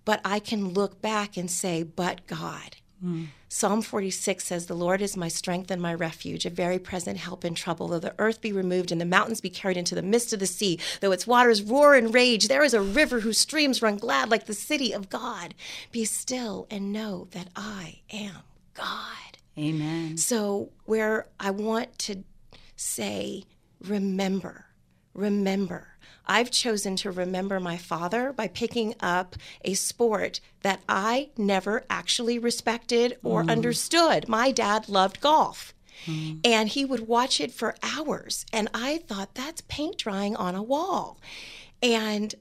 but 0.07 0.21
I 0.25 0.39
can 0.39 0.69
look 0.69 1.03
back 1.03 1.37
and 1.37 1.51
say, 1.51 1.83
but 1.83 2.27
God. 2.27 2.77
Mm. 3.05 3.27
Psalm 3.49 3.83
46 3.83 4.43
says, 4.43 4.67
The 4.67 4.75
Lord 4.75 5.03
is 5.03 5.17
my 5.17 5.29
strength 5.29 5.71
and 5.71 5.83
my 5.83 5.93
refuge, 5.93 6.47
a 6.47 6.51
very 6.51 6.79
present 6.79 7.19
help 7.19 7.45
in 7.45 7.55
trouble. 7.55 7.89
Though 7.89 7.99
the 7.99 8.15
earth 8.19 8.41
be 8.41 8.53
removed 8.53 8.93
and 8.93 9.01
the 9.01 9.05
mountains 9.05 9.41
be 9.41 9.51
carried 9.51 9.77
into 9.77 9.97
the 9.97 10.03
midst 10.03 10.33
of 10.33 10.39
the 10.39 10.47
sea, 10.47 10.79
though 11.01 11.13
its 11.13 11.27
waters 11.27 11.61
roar 11.61 11.95
and 11.95 12.15
rage, 12.15 12.49
there 12.49 12.65
is 12.65 12.73
a 12.73 12.81
river 12.81 13.21
whose 13.21 13.37
streams 13.37 13.83
run 13.83 13.97
glad 13.97 14.31
like 14.31 14.47
the 14.47 14.55
city 14.55 14.93
of 14.93 15.11
God. 15.11 15.55
Be 15.91 16.05
still 16.05 16.69
and 16.71 16.93
know 16.93 17.27
that 17.33 17.49
I 17.57 18.01
am 18.11 18.43
God. 18.77 19.39
Amen. 19.59 20.17
So, 20.17 20.71
where 20.85 21.29
I 21.41 21.51
want 21.51 21.99
to 22.01 22.25
say, 22.77 23.45
remember, 23.81 24.67
remember 25.15 25.97
I've 26.27 26.51
chosen 26.51 26.97
to 26.97 27.11
remember 27.11 27.61
my 27.61 27.77
father 27.77 28.33
by 28.33 28.49
picking 28.49 28.95
up 29.01 29.37
a 29.65 29.75
sport 29.75 30.41
that 30.63 30.81
I 30.89 31.31
never 31.37 31.85
actually 31.89 32.39
respected 32.39 33.19
or 33.23 33.45
mm. 33.45 33.51
understood. 33.51 34.29
My 34.29 34.51
dad 34.51 34.89
loved 34.89 35.21
golf. 35.21 35.73
Mm. 36.05 36.41
And 36.45 36.69
he 36.69 36.85
would 36.85 37.07
watch 37.07 37.41
it 37.41 37.53
for 37.53 37.77
hours. 37.83 38.45
And 38.53 38.69
I 38.75 38.99
thought, 38.99 39.35
that's 39.35 39.63
paint 39.63 39.99
drying 39.99 40.37
on 40.37 40.55
a 40.55 40.63
wall. 40.63 41.19
And 41.83 42.35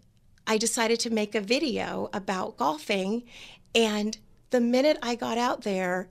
I 0.47 0.57
decided 0.57 0.99
to 1.01 1.09
make 1.09 1.35
a 1.35 1.41
video 1.41 2.09
about 2.11 2.57
golfing. 2.57 3.23
And 3.73 4.17
the 4.49 4.61
minute 4.61 4.97
I 5.01 5.15
got 5.15 5.37
out 5.37 5.61
there 5.61 6.09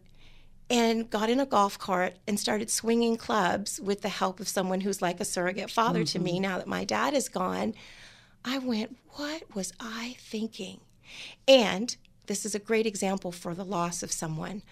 and 0.70 1.10
got 1.10 1.28
in 1.30 1.40
a 1.40 1.46
golf 1.46 1.78
cart 1.78 2.16
and 2.26 2.40
started 2.40 2.70
swinging 2.70 3.16
clubs 3.16 3.80
with 3.80 4.02
the 4.02 4.08
help 4.08 4.40
of 4.40 4.48
someone 4.48 4.80
who's 4.80 5.02
like 5.02 5.20
a 5.20 5.24
surrogate 5.24 5.70
father 5.70 6.00
mm-hmm. 6.00 6.18
to 6.18 6.18
me 6.18 6.32
mm-hmm. 6.34 6.42
now 6.42 6.58
that 6.58 6.66
my 6.66 6.84
dad 6.84 7.14
is 7.14 7.28
gone. 7.28 7.74
I 8.44 8.58
went, 8.58 8.96
What 9.10 9.54
was 9.54 9.72
I 9.78 10.16
thinking? 10.18 10.80
And 11.46 11.96
this 12.26 12.46
is 12.46 12.54
a 12.54 12.58
great 12.58 12.86
example 12.86 13.32
for 13.32 13.54
the 13.54 13.64
loss 13.64 14.02
of 14.02 14.12
someone. 14.12 14.62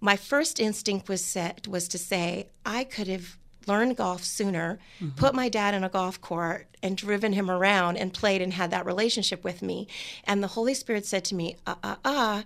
My 0.00 0.16
first 0.16 0.60
instinct 0.60 1.08
was 1.08 1.24
set 1.24 1.66
was 1.66 1.88
to 1.88 1.98
say 1.98 2.48
I 2.64 2.84
could 2.84 3.08
have 3.08 3.36
learned 3.66 3.96
golf 3.96 4.24
sooner, 4.24 4.78
mm-hmm. 5.00 5.16
put 5.16 5.34
my 5.34 5.48
dad 5.48 5.74
in 5.74 5.84
a 5.84 5.88
golf 5.88 6.20
cart 6.20 6.66
and 6.82 6.96
driven 6.96 7.32
him 7.32 7.50
around 7.50 7.96
and 7.96 8.12
played 8.12 8.40
and 8.40 8.54
had 8.54 8.70
that 8.70 8.86
relationship 8.86 9.44
with 9.44 9.62
me. 9.62 9.86
And 10.24 10.42
the 10.42 10.48
Holy 10.48 10.74
Spirit 10.74 11.06
said 11.06 11.24
to 11.26 11.34
me, 11.34 11.56
uh 11.66 11.74
uh 11.82 11.96
uh, 12.04 12.42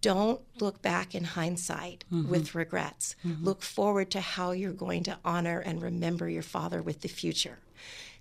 don't 0.00 0.40
look 0.60 0.82
back 0.82 1.14
in 1.14 1.24
hindsight 1.24 2.04
mm-hmm. 2.12 2.30
with 2.30 2.54
regrets. 2.54 3.16
Mm-hmm. 3.24 3.44
Look 3.44 3.62
forward 3.62 4.10
to 4.12 4.20
how 4.20 4.52
you're 4.52 4.72
going 4.72 5.02
to 5.04 5.18
honor 5.24 5.60
and 5.60 5.82
remember 5.82 6.28
your 6.28 6.42
father 6.42 6.82
with 6.82 7.00
the 7.00 7.08
future. 7.08 7.58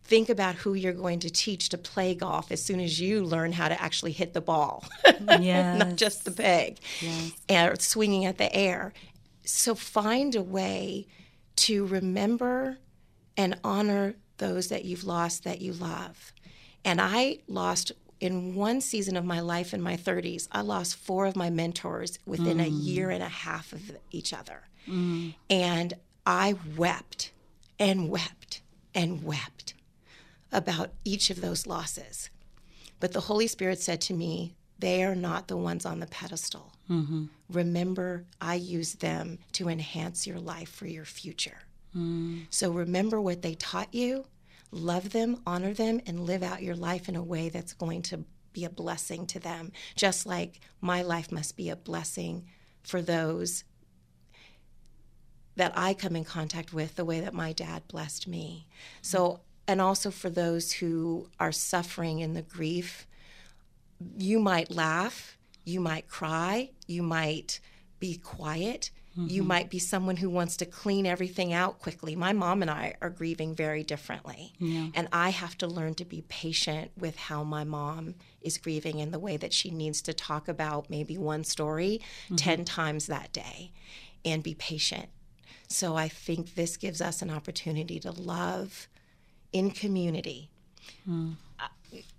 Think 0.04 0.30
about 0.30 0.56
who 0.56 0.76
you're 0.76 0.94
going 0.94 1.20
to 1.22 1.32
teach 1.32 1.70
to 1.70 1.78
play 1.78 2.14
golf 2.14 2.52
as 2.52 2.64
soon 2.64 2.80
as 2.80 3.02
you 3.02 3.24
learn 3.24 3.52
how 3.52 3.68
to 3.68 3.82
actually 3.82 4.12
hit 4.12 4.34
the 4.34 4.42
ball, 4.42 4.84
yes. 5.40 5.80
not 5.80 5.96
just 5.96 6.26
the 6.26 6.32
peg, 6.32 6.78
yes. 7.02 7.32
and 7.50 7.82
swinging 7.82 8.26
at 8.26 8.38
the 8.38 8.54
air. 8.56 8.94
So 9.46 9.74
find 9.74 10.36
a 10.36 10.44
way 10.44 11.08
to 11.58 11.86
remember 11.88 12.78
and 13.36 13.58
honor 13.64 14.16
those 14.38 14.68
that 14.68 14.86
you've 14.86 15.06
lost 15.06 15.44
that 15.44 15.62
you 15.62 15.74
love. 15.74 16.34
And 16.84 17.02
I 17.02 17.40
lost 17.48 17.92
in 18.20 18.56
one 18.56 18.82
season 18.82 19.18
of 19.18 19.26
my 19.26 19.40
life 19.40 19.74
in 19.74 19.82
my 19.82 19.98
30s, 19.98 20.48
I 20.52 20.62
lost 20.62 20.96
four 20.96 21.26
of 21.26 21.36
my 21.36 21.50
mentors 21.50 22.20
within 22.26 22.58
mm. 22.58 22.66
a 22.66 22.70
year 22.70 23.10
and 23.10 23.22
a 23.22 23.30
half 23.30 23.74
of 23.74 23.92
each 24.12 24.34
other. 24.34 24.64
Mm. 24.88 25.36
And 25.50 25.94
I 26.26 26.56
wept 26.76 27.32
and 27.80 28.10
wept 28.10 28.62
and 28.94 29.24
wept 29.24 29.74
about 30.52 30.92
each 31.04 31.30
of 31.30 31.42
those 31.42 31.68
losses. 31.68 32.30
But 33.00 33.12
the 33.12 33.22
Holy 33.22 33.48
Spirit 33.48 33.80
said 33.80 34.02
to 34.02 34.14
me, 34.14 34.56
they 34.80 35.04
are 35.04 35.16
not 35.16 35.48
the 35.48 35.58
ones 35.58 35.86
on 35.86 36.00
the 36.00 36.08
pedestal. 36.08 36.74
Mm-hmm. 36.90 37.26
Remember, 37.50 38.26
I 38.42 38.56
use 38.56 38.96
them 38.96 39.40
to 39.54 39.70
enhance 39.70 40.28
your 40.28 40.40
life 40.40 40.70
for 40.70 40.88
your 40.88 41.06
future. 41.06 41.60
Mm. 41.96 42.48
So 42.50 42.72
remember 42.72 43.22
what 43.22 43.42
they 43.42 43.56
taught 43.56 43.94
you 43.94 44.26
love 44.72 45.12
them, 45.12 45.42
honor 45.46 45.74
them, 45.74 46.02
and 46.06 46.26
live 46.26 46.44
out 46.44 46.64
your 46.64 46.76
life 46.76 47.08
in 47.08 47.16
a 47.16 47.24
way 47.24 47.50
that's 47.50 47.74
going 47.74 48.02
to 48.04 48.26
be 48.54 48.66
a 48.66 48.70
blessing 48.70 49.28
to 49.28 49.40
them, 49.40 49.72
just 49.96 50.26
like 50.26 50.60
my 50.82 51.02
life 51.02 51.32
must 51.32 51.58
be 51.58 51.70
a 51.70 51.76
blessing 51.76 52.46
for 52.84 53.02
those 53.02 53.64
that 55.56 55.74
I 55.76 55.94
come 55.94 56.16
in 56.16 56.24
contact 56.24 56.74
with 56.74 56.96
the 56.96 57.06
way 57.06 57.22
that 57.22 57.34
my 57.34 57.54
dad 57.54 57.88
blessed 57.88 58.28
me. 58.28 58.68
So, 59.02 59.42
and 59.68 59.82
also 59.82 60.12
for 60.12 60.30
those 60.30 60.72
who 60.74 61.30
are 61.40 61.52
suffering 61.52 62.20
in 62.20 62.34
the 62.34 62.42
grief, 62.42 63.08
you 64.18 64.40
might 64.40 64.72
laugh, 64.72 65.38
you 65.64 65.80
might 65.80 66.08
cry, 66.08 66.72
you 66.88 67.02
might 67.02 67.60
be 68.00 68.18
quiet, 68.18 68.92
Mm-hmm. 69.18 69.30
You 69.30 69.44
might 69.44 69.70
be 69.70 69.80
someone 69.80 70.18
who 70.18 70.30
wants 70.30 70.58
to 70.58 70.66
clean 70.66 71.06
everything 71.06 71.54
out 71.54 71.80
quickly. 71.80 72.16
My 72.16 72.34
mom 72.34 72.62
and 72.62 72.70
I 72.70 72.96
are 73.02 73.10
grieving 73.10 73.56
very 73.56 73.84
differently. 73.84 74.54
Yeah. 74.60 74.88
And 74.94 75.08
I 75.14 75.30
have 75.30 75.58
to 75.60 75.68
learn 75.68 75.96
to 75.96 76.06
be 76.06 76.22
patient 76.28 76.92
with 76.98 77.16
how 77.16 77.44
my 77.44 77.64
mom 77.64 78.16
is 78.42 78.58
grieving 78.58 79.00
in 79.00 79.12
the 79.12 79.20
way 79.20 79.38
that 79.38 79.54
she 79.54 79.72
needs 79.72 80.02
to 80.04 80.14
talk 80.14 80.48
about 80.48 80.90
maybe 80.90 81.18
one 81.18 81.44
story 81.44 82.02
mm-hmm. 82.26 82.36
10 82.36 82.66
times 82.66 83.08
that 83.08 83.32
day 83.32 83.72
and 84.26 84.44
be 84.44 84.54
patient. 84.54 85.08
So 85.68 85.96
I 85.96 86.10
think 86.10 86.56
this 86.56 86.78
gives 86.78 87.02
us 87.02 87.22
an 87.22 87.30
opportunity 87.30 88.00
to 88.02 88.12
love 88.12 88.88
in 89.54 89.72
community. 89.72 90.50
Mm 91.10 91.38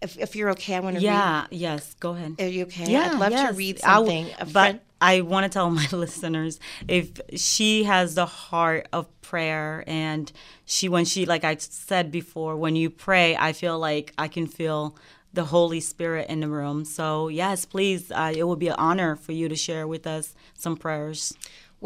if, 0.00 0.18
if 0.18 0.36
you're 0.36 0.50
okay, 0.50 0.76
I 0.76 0.80
want 0.80 0.96
to 0.96 1.02
yeah, 1.02 1.42
read. 1.42 1.48
yes, 1.52 1.94
go 2.00 2.12
ahead. 2.12 2.36
Are 2.38 2.46
you 2.46 2.64
okay? 2.64 2.90
Yeah, 2.90 3.10
I'd 3.12 3.18
love 3.18 3.32
yes. 3.32 3.50
to 3.50 3.56
read 3.56 3.78
something. 3.80 4.28
I, 4.38 4.44
but 4.44 4.84
I 5.00 5.20
want 5.20 5.44
to 5.44 5.50
tell 5.50 5.70
my 5.70 5.86
listeners 5.92 6.58
if 6.88 7.20
she 7.34 7.84
has 7.84 8.14
the 8.14 8.26
heart 8.26 8.88
of 8.92 9.08
prayer 9.22 9.84
and 9.86 10.30
she, 10.64 10.88
when 10.88 11.04
she, 11.04 11.26
like 11.26 11.44
I 11.44 11.56
said 11.56 12.10
before, 12.10 12.56
when 12.56 12.76
you 12.76 12.90
pray, 12.90 13.36
I 13.36 13.52
feel 13.52 13.78
like 13.78 14.12
I 14.18 14.28
can 14.28 14.46
feel 14.46 14.96
the 15.32 15.44
Holy 15.44 15.80
Spirit 15.80 16.28
in 16.28 16.40
the 16.40 16.48
room. 16.48 16.84
So, 16.84 17.28
yes, 17.28 17.64
please, 17.66 18.10
uh, 18.10 18.32
it 18.34 18.44
would 18.44 18.58
be 18.58 18.68
an 18.68 18.76
honor 18.78 19.16
for 19.16 19.32
you 19.32 19.48
to 19.48 19.56
share 19.56 19.86
with 19.86 20.06
us 20.06 20.34
some 20.54 20.76
prayers. 20.76 21.34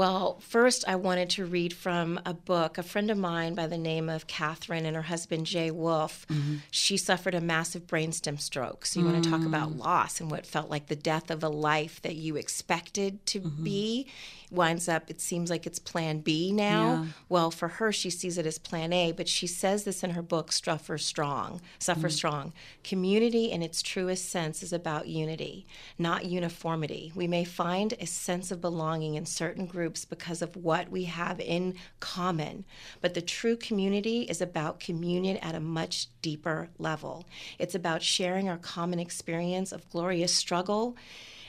Well, 0.00 0.40
first, 0.40 0.86
I 0.88 0.96
wanted 0.96 1.28
to 1.30 1.44
read 1.44 1.74
from 1.74 2.18
a 2.24 2.32
book. 2.32 2.78
A 2.78 2.82
friend 2.82 3.10
of 3.10 3.18
mine 3.18 3.54
by 3.54 3.66
the 3.66 3.76
name 3.76 4.08
of 4.08 4.26
Katherine 4.26 4.86
and 4.86 4.96
her 4.96 5.02
husband 5.02 5.44
Jay 5.44 5.70
Wolf, 5.70 6.26
mm-hmm. 6.28 6.56
she 6.70 6.96
suffered 6.96 7.34
a 7.34 7.40
massive 7.42 7.86
brainstem 7.86 8.40
stroke. 8.40 8.86
So, 8.86 8.98
you 8.98 9.04
mm. 9.04 9.12
want 9.12 9.24
to 9.24 9.30
talk 9.30 9.44
about 9.44 9.76
loss 9.76 10.18
and 10.18 10.30
what 10.30 10.46
felt 10.46 10.70
like 10.70 10.86
the 10.86 10.96
death 10.96 11.30
of 11.30 11.44
a 11.44 11.50
life 11.50 12.00
that 12.00 12.16
you 12.16 12.36
expected 12.36 13.26
to 13.26 13.40
mm-hmm. 13.40 13.62
be 13.62 14.06
winds 14.50 14.88
up, 14.88 15.10
it 15.10 15.20
seems 15.20 15.50
like 15.50 15.66
it's 15.66 15.78
plan 15.78 16.20
B 16.20 16.52
now. 16.52 16.82
Yeah. 16.82 17.06
Well, 17.28 17.50
for 17.50 17.68
her, 17.68 17.92
she 17.92 18.10
sees 18.10 18.38
it 18.38 18.46
as 18.46 18.58
plan 18.58 18.92
A, 18.92 19.12
but 19.12 19.28
she 19.28 19.46
says 19.46 19.84
this 19.84 20.02
in 20.02 20.10
her 20.10 20.22
book, 20.22 20.52
Suffer 20.52 20.98
Strong. 20.98 21.60
Suffer 21.78 22.08
mm. 22.08 22.12
Strong. 22.12 22.52
Community, 22.82 23.50
in 23.50 23.62
its 23.62 23.82
truest 23.82 24.28
sense, 24.28 24.62
is 24.62 24.72
about 24.72 25.06
unity, 25.06 25.66
not 25.98 26.24
uniformity. 26.24 27.12
We 27.14 27.28
may 27.28 27.44
find 27.44 27.94
a 28.00 28.06
sense 28.06 28.50
of 28.50 28.60
belonging 28.60 29.14
in 29.14 29.26
certain 29.26 29.66
groups 29.66 30.04
because 30.04 30.42
of 30.42 30.56
what 30.56 30.90
we 30.90 31.04
have 31.04 31.40
in 31.40 31.74
common, 32.00 32.64
but 33.00 33.14
the 33.14 33.22
true 33.22 33.56
community 33.56 34.22
is 34.22 34.40
about 34.40 34.80
communion 34.80 35.36
at 35.38 35.54
a 35.54 35.60
much 35.60 36.08
deeper 36.22 36.68
level. 36.78 37.26
It's 37.58 37.74
about 37.74 38.02
sharing 38.02 38.48
our 38.48 38.58
common 38.58 38.98
experience 38.98 39.72
of 39.72 39.88
glorious 39.90 40.34
struggle 40.34 40.96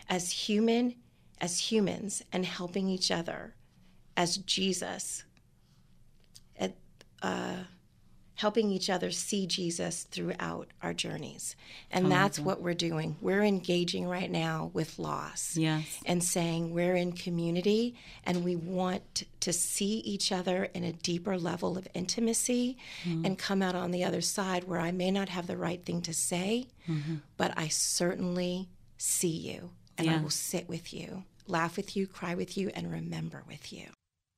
as 0.10 0.32
human 0.32 0.96
as 1.42 1.72
humans 1.72 2.24
and 2.32 2.46
helping 2.46 2.88
each 2.88 3.12
other 3.12 3.56
as 4.16 4.38
Jesus, 4.38 5.24
at, 6.58 6.76
uh, 7.24 7.56
helping 8.36 8.72
each 8.72 8.90
other 8.90 9.12
see 9.12 9.48
Jesus 9.48 10.04
throughout 10.04 10.68
our 10.82 10.94
journeys. 10.94 11.56
And 11.92 12.12
that's 12.12 12.40
what 12.40 12.62
we're 12.62 12.74
doing. 12.74 13.16
We're 13.22 13.44
engaging 13.44 14.08
right 14.08 14.30
now 14.32 14.72
with 14.74 14.98
loss 15.00 15.58
yes. 15.58 16.00
and 16.06 16.24
saying 16.24 16.74
we're 16.74 16.96
in 16.96 17.12
community 17.12 17.96
and 18.24 18.44
we 18.44 18.56
want 18.56 19.24
to 19.42 19.54
see 19.54 20.00
each 20.00 20.32
other 20.32 20.66
in 20.74 20.84
a 20.84 20.92
deeper 20.92 21.38
level 21.38 21.78
of 21.78 21.88
intimacy 21.94 22.78
mm-hmm. 23.04 23.26
and 23.26 23.38
come 23.38 23.62
out 23.62 23.76
on 23.76 23.92
the 23.92 24.04
other 24.04 24.22
side 24.22 24.64
where 24.64 24.80
I 24.80 24.92
may 24.92 25.12
not 25.12 25.30
have 25.30 25.48
the 25.48 25.58
right 25.58 25.84
thing 25.84 26.02
to 26.04 26.14
say, 26.14 26.68
mm-hmm. 26.88 27.16
but 27.38 27.54
I 27.58 27.68
certainly 27.68 28.70
see 28.98 29.28
you 29.28 29.72
and 29.98 30.08
yeah. 30.08 30.18
I 30.18 30.22
will 30.22 30.30
sit 30.32 30.68
with 30.68 30.94
you 30.94 31.26
laugh 31.48 31.78
with 31.78 31.96
you, 31.96 32.08
cry 32.08 32.36
with 32.36 32.58
you, 32.58 32.72
and 32.76 32.92
remember 32.92 33.44
with 33.48 33.72
you. 33.72 33.88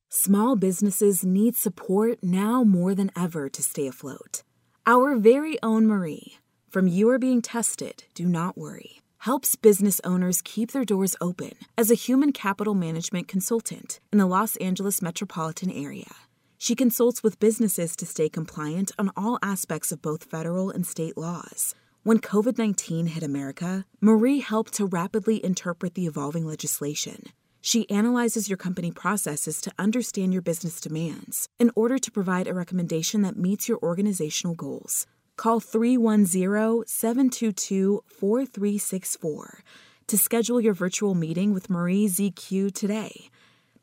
Small 0.10 0.56
businesses 0.56 1.24
need 1.24 1.56
support 1.56 2.20
now 2.22 2.64
more 2.64 2.94
than 2.94 3.12
ever 3.16 3.50
to 3.50 3.64
stay 3.64 3.88
afloat. 3.88 4.44
Our 4.86 5.16
very 5.16 5.58
own 5.64 5.88
Marie, 5.88 6.38
from 6.70 6.88
You 6.88 7.10
Are 7.10 7.20
Being 7.20 7.42
Tested, 7.42 8.04
Do 8.14 8.26
Not 8.26 8.58
Worry, 8.58 9.02
helps 9.20 9.56
business 9.56 10.02
owners 10.04 10.42
keep 10.42 10.72
their 10.72 10.86
doors 10.86 11.16
open 11.22 11.54
as 11.78 11.90
a 11.90 11.96
human 11.96 12.32
capital 12.32 12.74
management 12.74 13.28
consultant 13.28 14.00
in 14.12 14.18
the 14.18 14.26
Los 14.26 14.56
Angeles 14.58 15.02
metropolitan 15.02 15.72
area. 15.72 16.12
She 16.58 16.76
consults 16.76 17.24
with 17.24 17.40
businesses 17.40 17.96
to 17.96 18.06
stay 18.06 18.30
compliant 18.30 18.92
on 19.00 19.12
all 19.18 19.40
aspects 19.42 19.92
of 19.92 20.02
both 20.02 20.26
federal 20.26 20.70
and 20.70 20.86
state 20.86 21.18
laws 21.18 21.74
when 22.04 22.20
COVID 22.20 22.58
19 22.58 23.08
hit 23.08 23.24
America, 23.24 23.86
Marie 24.02 24.40
helped 24.40 24.74
to 24.74 24.86
rapidly 24.86 25.44
interpret 25.44 25.94
the 25.94 26.06
evolving 26.06 26.46
legislation. 26.46 27.28
She 27.62 27.90
analyzes 27.90 28.50
your 28.50 28.58
company 28.58 28.92
processes 28.92 29.62
to 29.62 29.72
understand 29.80 30.34
your 30.34 30.42
business 30.42 30.82
demands 30.82 31.48
in 31.60 31.72
order 31.76 31.98
to 31.98 32.12
provide 32.12 32.46
a 32.46 32.54
recommendation 32.54 33.22
that 33.22 33.38
meets 33.38 33.70
your 33.70 33.80
organizational 33.82 34.54
goals. 34.54 35.08
Call 35.38 35.62
310 35.62 36.84
722 36.86 38.04
4364 38.06 39.64
to 40.08 40.18
schedule 40.18 40.60
your 40.60 40.74
virtual 40.74 41.16
meeting 41.16 41.54
with 41.54 41.70
Marie 41.70 42.08
ZQ 42.08 42.74
today. 42.74 43.30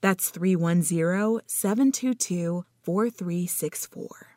That's 0.02 0.28
310 0.28 1.40
722 1.46 2.66
4364. 2.82 4.29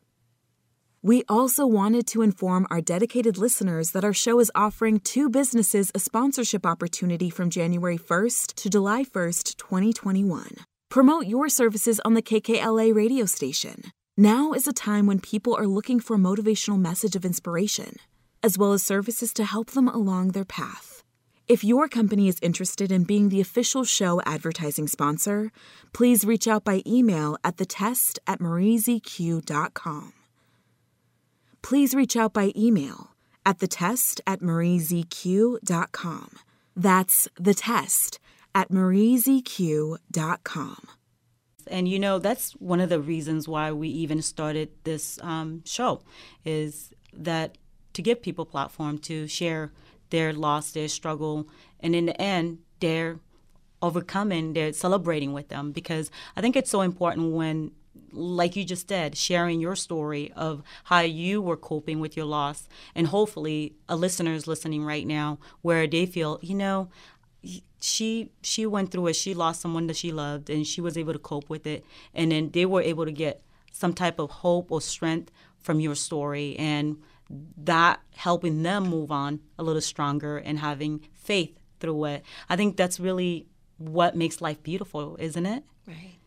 We 1.06 1.26
also 1.28 1.68
wanted 1.68 2.08
to 2.08 2.22
inform 2.22 2.66
our 2.72 2.80
dedicated 2.80 3.38
listeners 3.38 3.92
that 3.92 4.06
our 4.06 4.14
show 4.14 4.40
is 4.40 4.50
offering 4.56 5.02
two 5.02 5.30
businesses 5.30 5.92
a 5.94 6.00
sponsorship 6.00 6.66
opportunity 6.66 7.30
from 7.30 7.50
January 7.50 7.98
1st 7.98 8.54
to 8.54 8.70
July 8.70 9.04
1st, 9.04 9.58
2021. 9.58 10.48
Promote 10.88 11.26
your 11.26 11.50
services 11.50 12.00
on 12.06 12.14
the 12.14 12.22
KKLA 12.22 12.96
radio 12.96 13.26
station. 13.26 13.92
Now 14.16 14.54
is 14.54 14.66
a 14.66 14.72
time 14.72 15.06
when 15.06 15.20
people 15.20 15.54
are 15.58 15.68
looking 15.68 16.00
for 16.00 16.16
a 16.16 16.18
motivational 16.20 16.80
message 16.80 17.18
of 17.18 17.26
inspiration, 17.26 17.98
as 18.42 18.58
well 18.58 18.72
as 18.72 18.82
services 18.82 19.34
to 19.34 19.44
help 19.44 19.72
them 19.72 19.90
along 19.90 20.30
their 20.30 20.46
path. 20.46 21.04
If 21.50 21.66
your 21.66 21.90
company 21.90 22.30
is 22.30 22.40
interested 22.42 22.94
in 22.94 23.04
being 23.04 23.28
the 23.28 23.42
official 23.42 23.84
show 23.84 24.22
advertising 24.26 24.88
sponsor, 24.88 25.52
please 25.92 26.24
reach 26.24 26.48
out 26.48 26.64
by 26.64 26.82
email 26.88 27.36
at 27.44 27.58
thetest 27.58 28.20
at 28.26 28.40
mariezq.com 28.40 30.14
please 31.64 31.96
reach 31.96 32.16
out 32.16 32.34
by 32.34 32.52
email 32.56 33.16
at 33.46 33.58
the 33.60 33.68
test 33.68 34.22
at 34.28 34.42
mariezq.com. 34.42 36.30
That's 36.76 37.28
the 37.40 37.54
test 37.56 38.20
at 38.54 38.70
mariezq.com. 38.70 39.98
And 41.68 41.88
you 41.88 41.98
know, 41.98 42.20
that's 42.20 42.52
one 42.54 42.82
of 42.82 42.90
the 42.90 43.00
reasons 43.00 43.48
why 43.48 43.72
we 43.72 43.88
even 43.88 44.22
started 44.22 44.70
this 44.84 45.18
um, 45.22 45.64
show 45.66 46.02
is 46.46 46.94
that 47.14 47.58
to 47.94 48.02
give 48.02 48.22
people 48.22 48.46
platform 48.46 48.98
to 49.00 49.28
share 49.28 49.72
their 50.10 50.34
loss, 50.34 50.72
their 50.72 50.90
struggle, 50.90 51.48
and 51.80 51.96
in 51.96 52.06
the 52.06 52.22
end, 52.22 52.60
they're 52.80 53.20
overcoming, 53.82 54.54
they're 54.54 54.74
celebrating 54.74 55.34
with 55.34 55.50
them 55.50 55.72
because 55.72 56.12
I 56.36 56.42
think 56.42 56.56
it's 56.56 56.70
so 56.70 56.82
important 56.82 57.34
when 57.34 57.72
like 58.14 58.56
you 58.56 58.64
just 58.64 58.88
did, 58.88 59.18
sharing 59.18 59.60
your 59.60 59.76
story 59.76 60.32
of 60.36 60.64
how 60.86 61.02
you 61.02 61.42
were 61.42 61.58
coping 61.58 62.00
with 62.00 62.16
your 62.16 62.26
loss. 62.26 62.68
And 62.96 63.08
hopefully, 63.08 63.76
a 63.90 63.96
listener 63.96 64.34
is 64.34 64.48
listening 64.48 64.84
right 64.84 65.06
now 65.06 65.40
where 65.62 65.88
they 65.88 66.06
feel, 66.06 66.40
you 66.42 66.56
know, 66.56 66.90
she 67.82 68.32
she 68.42 68.66
went 68.66 68.92
through 68.92 69.08
it. 69.08 69.16
She 69.16 69.34
lost 69.34 69.62
someone 69.62 69.88
that 69.88 69.98
she 69.98 70.12
loved, 70.12 70.50
and 70.50 70.66
she 70.66 70.82
was 70.82 70.98
able 70.98 71.14
to 71.14 71.20
cope 71.20 71.50
with 71.50 71.68
it. 71.68 71.84
And 72.14 72.32
then 72.32 72.52
they 72.52 72.66
were 72.66 72.82
able 72.82 73.06
to 73.06 73.12
get 73.12 73.42
some 73.72 73.94
type 73.94 74.20
of 74.20 74.30
hope 74.30 74.72
or 74.72 74.82
strength 74.82 75.32
from 75.60 75.80
your 75.80 75.96
story, 75.96 76.56
and 76.58 76.98
that 77.58 78.00
helping 78.16 78.64
them 78.64 78.88
move 78.88 79.12
on 79.12 79.40
a 79.58 79.64
little 79.64 79.82
stronger 79.82 80.38
and 80.38 80.60
having 80.60 81.02
faith 81.14 81.58
through 81.80 82.06
it. 82.06 82.24
I 82.50 82.56
think 82.56 82.78
that's 82.78 83.00
really 83.00 83.48
what 83.78 84.16
makes 84.16 84.40
life 84.40 84.62
beautiful, 84.62 85.18
isn't 85.20 85.46
it? 85.46 85.64
Right 85.88 86.20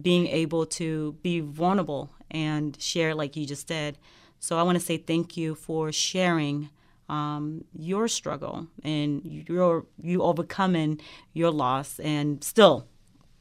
being 0.00 0.26
able 0.26 0.66
to 0.66 1.16
be 1.22 1.40
vulnerable 1.40 2.10
and 2.30 2.80
share 2.80 3.14
like 3.14 3.36
you 3.36 3.46
just 3.46 3.66
did. 3.66 3.98
So 4.38 4.58
I 4.58 4.62
want 4.62 4.78
to 4.78 4.84
say 4.84 4.96
thank 4.96 5.36
you 5.36 5.54
for 5.54 5.90
sharing 5.92 6.70
um, 7.08 7.64
your 7.72 8.08
struggle 8.08 8.66
and 8.82 9.24
your 9.24 9.86
you 10.02 10.22
overcoming 10.22 11.00
your 11.32 11.50
loss 11.50 11.98
and 12.00 12.42
still, 12.42 12.86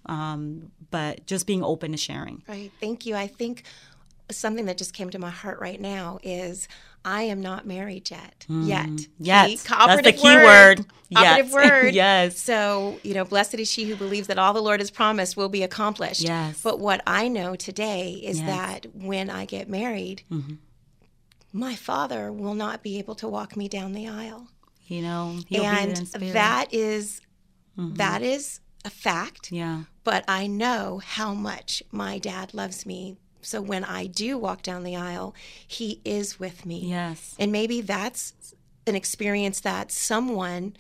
um, 0.06 0.72
but 0.92 1.26
just 1.26 1.48
being 1.48 1.64
open 1.64 1.92
to 1.92 1.98
sharing. 1.98 2.44
Right. 2.48 2.72
Thank 2.80 3.06
you. 3.06 3.16
I 3.16 3.28
think 3.28 3.64
something 4.32 4.66
that 4.66 4.78
just 4.78 4.94
came 4.94 5.10
to 5.10 5.20
my 5.20 5.30
heart 5.30 5.60
right 5.60 5.80
now 5.80 6.20
is 6.24 6.68
I 7.06 7.22
am 7.22 7.40
not 7.40 7.68
married 7.68 8.10
yet. 8.10 8.48
Mm. 8.50 8.68
Yet. 8.68 9.08
Yes. 9.20 9.64
Key, 9.64 9.76
That's 9.78 10.02
the 10.02 10.12
key 10.12 10.24
word. 10.36 10.80
word. 10.80 10.86
Yes. 11.10 11.54
word. 11.54 11.94
yes. 11.94 12.40
So, 12.40 13.00
you 13.04 13.14
know, 13.14 13.24
blessed 13.24 13.54
is 13.56 13.72
she 13.72 13.86
who 13.86 13.96
believes 13.96 14.28
that 14.28 14.40
all 14.40 14.54
the 14.54 14.62
Lord 14.62 14.80
has 14.80 14.90
promised 14.90 15.38
will 15.38 15.48
be 15.48 15.62
accomplished. 15.62 16.22
Yes. 16.22 16.62
But 16.64 16.80
what 16.80 17.04
I 17.06 17.28
know 17.28 17.56
today 17.56 18.14
is 18.14 18.40
yes. 18.40 18.48
that 18.48 18.96
when 18.96 19.30
I 19.30 19.46
get 19.46 19.70
married, 19.70 20.24
mm-hmm. 20.32 20.56
my 21.54 21.76
father 21.76 22.32
will 22.32 22.56
not 22.56 22.82
be 22.82 22.98
able 22.98 23.14
to 23.16 23.28
walk 23.28 23.56
me 23.56 23.70
down 23.70 23.94
the 23.94 24.08
aisle. 24.08 24.48
You 24.88 25.04
know, 25.04 25.40
and 25.52 25.96
that 25.98 26.68
is, 26.72 27.22
mm-hmm. 27.78 27.96
that 27.96 28.24
is 28.24 28.62
a 28.84 28.90
fact. 28.90 29.52
Yeah. 29.52 29.84
But 30.04 30.26
I 30.28 30.48
know 30.48 31.02
how 31.04 31.34
much 31.36 31.84
my 31.92 32.18
dad 32.18 32.54
loves 32.54 32.86
me 32.86 33.18
so 33.46 33.62
when 33.62 33.84
I 33.84 34.08
do 34.08 34.38
walk 34.38 34.62
down 34.62 34.84
the 34.84 34.96
aisle, 34.96 35.36
he 35.68 36.02
is 36.04 36.40
with 36.40 36.66
me. 36.66 36.90
Yes. 36.90 37.36
And 37.40 37.52
maybe 37.52 37.82
that's 37.82 38.56
an 38.88 38.96
experience 38.96 39.60
that 39.62 39.92
someone 39.92 40.76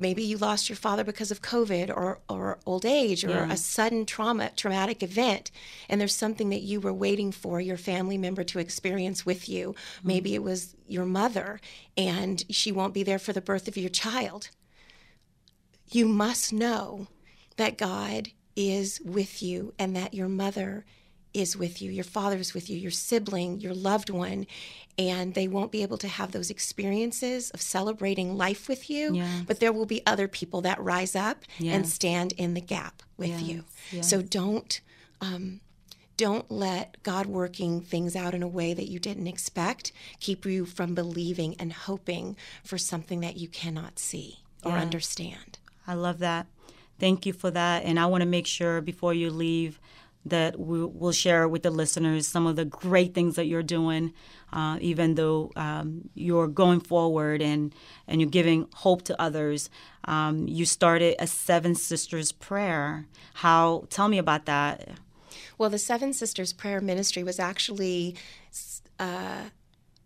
maybe 0.00 0.22
you 0.22 0.36
lost 0.38 0.68
your 0.68 0.76
father 0.76 1.02
because 1.02 1.30
of 1.30 1.42
covid 1.42 1.90
or, 1.90 2.20
or 2.28 2.58
old 2.66 2.84
age 2.86 3.24
or 3.24 3.30
yeah. 3.30 3.52
a 3.52 3.56
sudden 3.56 4.06
trauma 4.06 4.50
traumatic 4.56 5.02
event 5.02 5.50
and 5.88 6.00
there's 6.00 6.14
something 6.14 6.50
that 6.50 6.62
you 6.62 6.80
were 6.80 6.92
waiting 6.92 7.32
for 7.32 7.60
your 7.60 7.76
family 7.76 8.16
member 8.16 8.44
to 8.44 8.58
experience 8.58 9.26
with 9.26 9.48
you 9.48 9.70
mm-hmm. 9.70 10.08
maybe 10.08 10.34
it 10.34 10.42
was 10.42 10.76
your 10.86 11.04
mother 11.04 11.60
and 11.96 12.44
she 12.48 12.70
won't 12.70 12.94
be 12.94 13.02
there 13.02 13.18
for 13.18 13.32
the 13.32 13.40
birth 13.40 13.66
of 13.66 13.76
your 13.76 13.90
child 13.90 14.50
you 15.90 16.06
must 16.06 16.52
know 16.52 17.08
that 17.56 17.76
god 17.76 18.28
is 18.54 19.00
with 19.04 19.42
you 19.42 19.74
and 19.78 19.94
that 19.96 20.14
your 20.14 20.28
mother 20.28 20.84
is 21.38 21.56
with 21.56 21.80
you, 21.80 21.90
your 21.90 22.04
father 22.04 22.36
is 22.38 22.54
with 22.54 22.68
you, 22.68 22.76
your 22.78 22.90
sibling, 22.90 23.60
your 23.60 23.74
loved 23.74 24.10
one, 24.10 24.46
and 24.98 25.34
they 25.34 25.46
won't 25.48 25.70
be 25.72 25.82
able 25.82 25.98
to 25.98 26.08
have 26.08 26.32
those 26.32 26.50
experiences 26.50 27.50
of 27.50 27.60
celebrating 27.60 28.36
life 28.36 28.68
with 28.68 28.90
you. 28.90 29.14
Yes. 29.14 29.44
But 29.46 29.60
there 29.60 29.72
will 29.72 29.86
be 29.86 30.02
other 30.06 30.28
people 30.28 30.60
that 30.62 30.80
rise 30.80 31.14
up 31.14 31.44
and 31.60 31.88
stand 31.88 32.32
in 32.32 32.54
the 32.54 32.60
gap 32.60 33.02
with 33.16 33.30
Yes, 33.30 33.42
you. 33.42 33.64
yes. 33.92 34.08
So 34.08 34.22
don't 34.22 34.80
um, 35.20 35.60
don't 36.16 36.50
let 36.50 37.00
God 37.02 37.26
working 37.26 37.80
things 37.80 38.16
out 38.16 38.34
in 38.34 38.42
a 38.42 38.48
way 38.48 38.74
that 38.74 38.88
you 38.88 38.98
didn't 38.98 39.26
expect 39.28 39.92
keep 40.20 40.44
you 40.44 40.64
from 40.66 40.94
believing 40.94 41.54
and 41.60 41.72
hoping 41.72 42.36
for 42.64 42.76
something 42.78 43.20
that 43.20 43.36
you 43.36 43.48
cannot 43.48 43.98
see 43.98 44.38
or 44.64 44.72
Yes. 44.72 44.82
understand. 44.82 45.58
I 45.86 45.94
love 45.94 46.18
that. 46.18 46.46
Thank 46.98 47.24
you 47.26 47.32
for 47.32 47.50
that. 47.52 47.84
And 47.84 47.98
I 48.00 48.06
want 48.06 48.22
to 48.22 48.26
make 48.28 48.46
sure 48.46 48.80
before 48.80 49.14
you 49.14 49.30
leave 49.30 49.78
that 50.30 50.58
we, 50.58 50.84
we'll 50.84 51.12
share 51.12 51.48
with 51.48 51.62
the 51.62 51.70
listeners 51.70 52.26
some 52.26 52.46
of 52.46 52.56
the 52.56 52.64
great 52.64 53.14
things 53.14 53.36
that 53.36 53.46
you're 53.46 53.62
doing, 53.62 54.12
uh, 54.52 54.78
even 54.80 55.14
though 55.14 55.50
um, 55.56 56.08
you're 56.14 56.48
going 56.48 56.80
forward 56.80 57.42
and, 57.42 57.74
and 58.06 58.20
you're 58.20 58.30
giving 58.30 58.68
hope 58.74 59.02
to 59.02 59.20
others. 59.20 59.70
Um, 60.04 60.48
you 60.48 60.64
started 60.64 61.16
a 61.18 61.26
Seven 61.26 61.74
Sisters 61.74 62.32
prayer. 62.32 63.06
How? 63.34 63.84
Tell 63.90 64.08
me 64.08 64.18
about 64.18 64.46
that. 64.46 64.88
Well, 65.58 65.70
the 65.70 65.78
Seven 65.78 66.12
Sisters 66.12 66.52
Prayer 66.52 66.80
Ministry 66.80 67.22
was 67.22 67.38
actually 67.38 68.16
uh, 68.98 69.44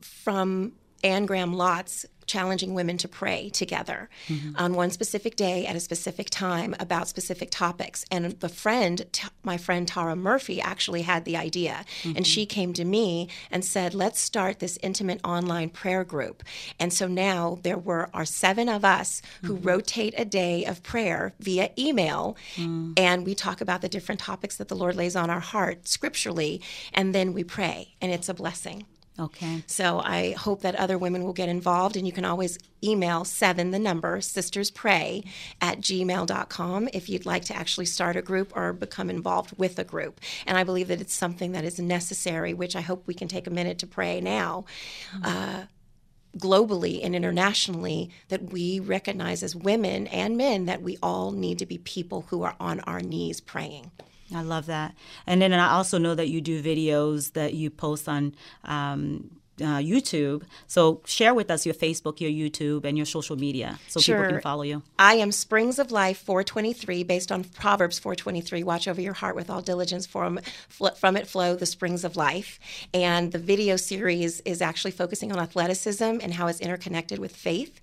from 0.00 0.72
Anne 1.04 1.26
Graham 1.26 1.54
Lotz 1.54 2.04
challenging 2.32 2.72
women 2.72 2.96
to 2.96 3.08
pray 3.08 3.50
together 3.50 4.08
mm-hmm. 4.26 4.56
on 4.56 4.74
one 4.74 4.90
specific 4.90 5.36
day 5.36 5.66
at 5.66 5.76
a 5.76 5.80
specific 5.80 6.30
time 6.30 6.74
about 6.80 7.06
specific 7.06 7.50
topics. 7.50 8.06
And 8.10 8.22
the 8.40 8.48
friend, 8.48 9.04
t- 9.12 9.28
my 9.42 9.58
friend 9.58 9.86
Tara 9.86 10.16
Murphy, 10.16 10.58
actually 10.60 11.02
had 11.02 11.24
the 11.24 11.36
idea. 11.36 11.84
And 12.04 12.14
mm-hmm. 12.14 12.22
she 12.22 12.46
came 12.46 12.72
to 12.74 12.84
me 12.84 13.28
and 13.50 13.62
said, 13.64 13.92
let's 13.92 14.18
start 14.18 14.60
this 14.60 14.78
intimate 14.82 15.20
online 15.24 15.68
prayer 15.68 16.04
group. 16.04 16.42
And 16.80 16.90
so 16.90 17.06
now 17.06 17.58
there 17.62 17.78
were 17.78 18.08
our 18.14 18.24
seven 18.24 18.68
of 18.68 18.82
us 18.84 19.20
who 19.42 19.54
mm-hmm. 19.54 19.68
rotate 19.68 20.14
a 20.16 20.24
day 20.24 20.64
of 20.64 20.82
prayer 20.82 21.34
via 21.38 21.70
email. 21.78 22.36
Mm. 22.56 22.98
And 22.98 23.26
we 23.26 23.34
talk 23.34 23.60
about 23.60 23.82
the 23.82 23.88
different 23.88 24.20
topics 24.20 24.56
that 24.56 24.68
the 24.68 24.76
Lord 24.76 24.96
lays 24.96 25.16
on 25.16 25.28
our 25.28 25.40
heart 25.40 25.86
scripturally. 25.86 26.62
And 26.94 27.14
then 27.14 27.34
we 27.34 27.44
pray. 27.44 27.94
And 28.00 28.10
it's 28.10 28.30
a 28.30 28.34
blessing. 28.34 28.86
Okay. 29.18 29.62
So 29.66 30.00
I 30.00 30.32
hope 30.32 30.62
that 30.62 30.74
other 30.76 30.96
women 30.96 31.22
will 31.24 31.34
get 31.34 31.48
involved, 31.48 31.96
and 31.96 32.06
you 32.06 32.12
can 32.12 32.24
always 32.24 32.58
email 32.82 33.24
seven, 33.24 33.70
the 33.70 33.78
number, 33.78 34.18
sisterspray 34.18 35.24
at 35.60 35.80
gmail.com 35.80 36.88
if 36.94 37.08
you'd 37.08 37.26
like 37.26 37.44
to 37.44 37.56
actually 37.56 37.86
start 37.86 38.16
a 38.16 38.22
group 38.22 38.56
or 38.56 38.72
become 38.72 39.10
involved 39.10 39.56
with 39.58 39.78
a 39.78 39.84
group. 39.84 40.20
And 40.46 40.56
I 40.56 40.64
believe 40.64 40.88
that 40.88 41.00
it's 41.00 41.14
something 41.14 41.52
that 41.52 41.64
is 41.64 41.78
necessary, 41.78 42.54
which 42.54 42.74
I 42.74 42.80
hope 42.80 43.06
we 43.06 43.14
can 43.14 43.28
take 43.28 43.46
a 43.46 43.50
minute 43.50 43.78
to 43.80 43.86
pray 43.86 44.20
now. 44.20 44.64
Uh, 45.22 45.64
globally 46.38 47.04
and 47.04 47.14
internationally 47.14 48.10
that 48.28 48.52
we 48.52 48.80
recognize 48.80 49.42
as 49.42 49.54
women 49.54 50.06
and 50.06 50.34
men 50.34 50.64
that 50.64 50.80
we 50.80 50.96
all 51.02 51.30
need 51.30 51.58
to 51.58 51.66
be 51.66 51.76
people 51.76 52.22
who 52.28 52.42
are 52.42 52.56
on 52.58 52.80
our 52.80 53.00
knees 53.00 53.38
praying. 53.38 53.90
I 54.34 54.42
love 54.42 54.66
that. 54.66 54.94
And 55.26 55.42
then 55.42 55.52
I 55.52 55.72
also 55.72 55.98
know 55.98 56.14
that 56.14 56.28
you 56.28 56.40
do 56.40 56.62
videos 56.62 57.32
that 57.32 57.54
you 57.54 57.70
post 57.70 58.08
on 58.08 58.34
um, 58.64 59.41
uh, 59.60 59.78
YouTube. 59.78 60.42
So 60.66 61.00
share 61.04 61.34
with 61.34 61.50
us 61.50 61.66
your 61.66 61.74
Facebook, 61.74 62.20
your 62.20 62.30
YouTube, 62.30 62.84
and 62.84 62.96
your 62.96 63.06
social 63.06 63.36
media 63.36 63.78
so 63.88 64.00
people 64.00 64.24
can 64.24 64.40
follow 64.40 64.62
you. 64.62 64.82
I 64.98 65.14
am 65.14 65.32
Springs 65.32 65.78
of 65.78 65.90
Life 65.90 66.18
423, 66.18 67.02
based 67.04 67.30
on 67.30 67.44
Proverbs 67.44 67.98
423. 67.98 68.62
Watch 68.62 68.88
over 68.88 69.00
your 69.00 69.12
heart 69.12 69.36
with 69.36 69.50
all 69.50 69.60
diligence, 69.60 70.06
from, 70.06 70.40
from 70.96 71.16
it 71.16 71.26
flow 71.26 71.54
the 71.54 71.66
springs 71.66 72.04
of 72.04 72.16
life. 72.16 72.58
And 72.94 73.32
the 73.32 73.38
video 73.38 73.76
series 73.76 74.40
is 74.40 74.62
actually 74.62 74.92
focusing 74.92 75.32
on 75.32 75.38
athleticism 75.38 76.04
and 76.04 76.34
how 76.34 76.46
it's 76.46 76.60
interconnected 76.60 77.18
with 77.18 77.34
faith. 77.34 77.80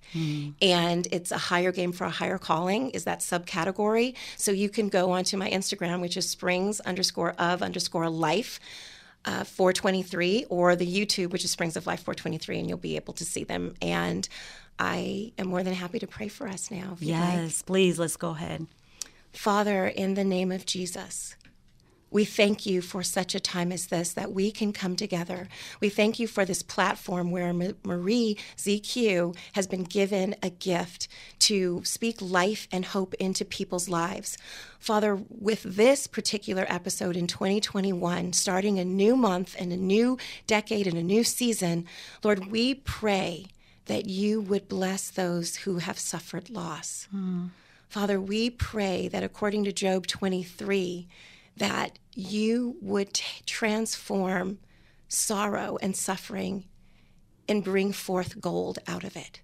And 0.60 1.06
it's 1.12 1.30
a 1.30 1.38
higher 1.38 1.72
game 1.72 1.92
for 1.92 2.04
a 2.04 2.10
higher 2.10 2.38
calling, 2.38 2.90
is 2.90 3.04
that 3.04 3.20
subcategory. 3.20 4.14
So 4.36 4.50
you 4.50 4.68
can 4.68 4.88
go 4.88 5.12
onto 5.12 5.36
my 5.36 5.50
Instagram, 5.50 6.00
which 6.00 6.16
is 6.16 6.28
springs 6.28 6.80
underscore 6.80 7.32
of 7.38 7.62
underscore 7.62 8.08
life. 8.10 8.60
Uh, 9.24 9.44
423 9.44 10.46
or 10.48 10.74
the 10.76 10.86
YouTube, 10.86 11.30
which 11.30 11.44
is 11.44 11.50
Springs 11.50 11.76
of 11.76 11.86
Life 11.86 12.00
423, 12.00 12.58
and 12.58 12.68
you'll 12.68 12.78
be 12.78 12.96
able 12.96 13.12
to 13.14 13.24
see 13.24 13.44
them. 13.44 13.74
And 13.82 14.26
I 14.78 15.32
am 15.36 15.48
more 15.48 15.62
than 15.62 15.74
happy 15.74 15.98
to 15.98 16.06
pray 16.06 16.28
for 16.28 16.48
us 16.48 16.70
now. 16.70 16.96
You'd 17.00 17.12
like. 17.12 17.34
Yes, 17.34 17.60
please, 17.60 17.98
let's 17.98 18.16
go 18.16 18.30
ahead. 18.30 18.66
Father, 19.32 19.86
in 19.86 20.14
the 20.14 20.24
name 20.24 20.50
of 20.50 20.64
Jesus, 20.64 21.36
we 22.10 22.24
thank 22.24 22.66
you 22.66 22.82
for 22.82 23.02
such 23.02 23.34
a 23.34 23.40
time 23.40 23.70
as 23.70 23.86
this 23.86 24.12
that 24.12 24.32
we 24.32 24.50
can 24.50 24.72
come 24.72 24.96
together. 24.96 25.48
We 25.80 25.88
thank 25.88 26.18
you 26.18 26.26
for 26.26 26.44
this 26.44 26.62
platform 26.62 27.30
where 27.30 27.52
Ma- 27.52 27.72
Marie 27.84 28.36
ZQ 28.56 29.36
has 29.52 29.66
been 29.66 29.84
given 29.84 30.34
a 30.42 30.50
gift 30.50 31.08
to 31.40 31.82
speak 31.84 32.20
life 32.20 32.66
and 32.72 32.84
hope 32.84 33.14
into 33.14 33.44
people's 33.44 33.88
lives. 33.88 34.36
Father, 34.78 35.20
with 35.28 35.62
this 35.62 36.06
particular 36.06 36.66
episode 36.68 37.16
in 37.16 37.26
2021, 37.26 38.32
starting 38.32 38.78
a 38.78 38.84
new 38.84 39.16
month 39.16 39.54
and 39.58 39.72
a 39.72 39.76
new 39.76 40.18
decade 40.46 40.86
and 40.86 40.96
a 40.96 41.02
new 41.02 41.22
season, 41.22 41.86
Lord, 42.24 42.50
we 42.50 42.74
pray 42.74 43.46
that 43.86 44.06
you 44.06 44.40
would 44.40 44.68
bless 44.68 45.10
those 45.10 45.56
who 45.56 45.78
have 45.78 45.98
suffered 45.98 46.48
loss. 46.50 47.08
Mm. 47.14 47.50
Father, 47.88 48.20
we 48.20 48.50
pray 48.50 49.08
that 49.08 49.24
according 49.24 49.64
to 49.64 49.72
Job 49.72 50.06
23, 50.06 51.08
that 51.56 51.98
you 52.14 52.76
would 52.80 53.14
t- 53.14 53.42
transform 53.46 54.58
sorrow 55.08 55.78
and 55.82 55.96
suffering 55.96 56.64
and 57.48 57.64
bring 57.64 57.92
forth 57.92 58.40
gold 58.40 58.78
out 58.86 59.04
of 59.04 59.16
it. 59.16 59.40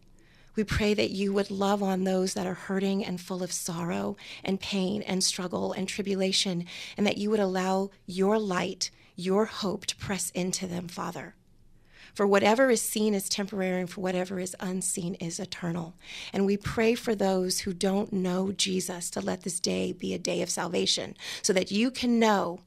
We 0.55 0.65
pray 0.65 0.95
that 0.95 1.11
you 1.11 1.35
would 1.35 1.51
love 1.51 1.83
on 1.83 2.05
those 2.05 2.33
that 2.35 2.47
are 2.47 2.55
hurting 2.55 3.05
and 3.05 3.21
full 3.21 3.43
of 3.43 3.53
sorrow 3.53 4.17
and 4.43 4.59
pain 4.59 5.03
and 5.03 5.23
struggle 5.23 5.73
and 5.73 5.87
tribulation, 5.87 6.65
and 6.97 7.07
that 7.07 7.19
you 7.19 7.29
would 7.31 7.41
allow 7.41 7.91
your 8.07 8.39
light, 8.39 8.91
your 9.17 9.45
hope 9.45 9.85
to 9.87 9.97
press 9.97 10.31
into 10.31 10.67
them, 10.67 10.89
Father. 10.89 11.35
For 12.17 12.27
whatever 12.27 12.71
is 12.71 12.81
seen 12.81 13.13
is 13.15 13.29
temporary, 13.29 13.79
and 13.79 13.91
for 13.91 14.01
whatever 14.01 14.41
is 14.41 14.57
unseen 14.59 15.17
is 15.17 15.39
eternal. 15.39 15.93
And 16.33 16.47
we 16.47 16.57
pray 16.57 16.95
for 16.95 17.15
those 17.15 17.61
who 17.61 17.75
don't 17.75 18.11
know 18.11 18.53
Jesus 18.53 19.11
to 19.11 19.21
let 19.21 19.43
this 19.43 19.61
day 19.61 19.93
be 19.93 20.15
a 20.15 20.19
day 20.19 20.41
of 20.41 20.49
salvation 20.49 21.15
so 21.43 21.53
that 21.53 21.71
you 21.71 21.91
can 21.91 22.19
know 22.19 22.61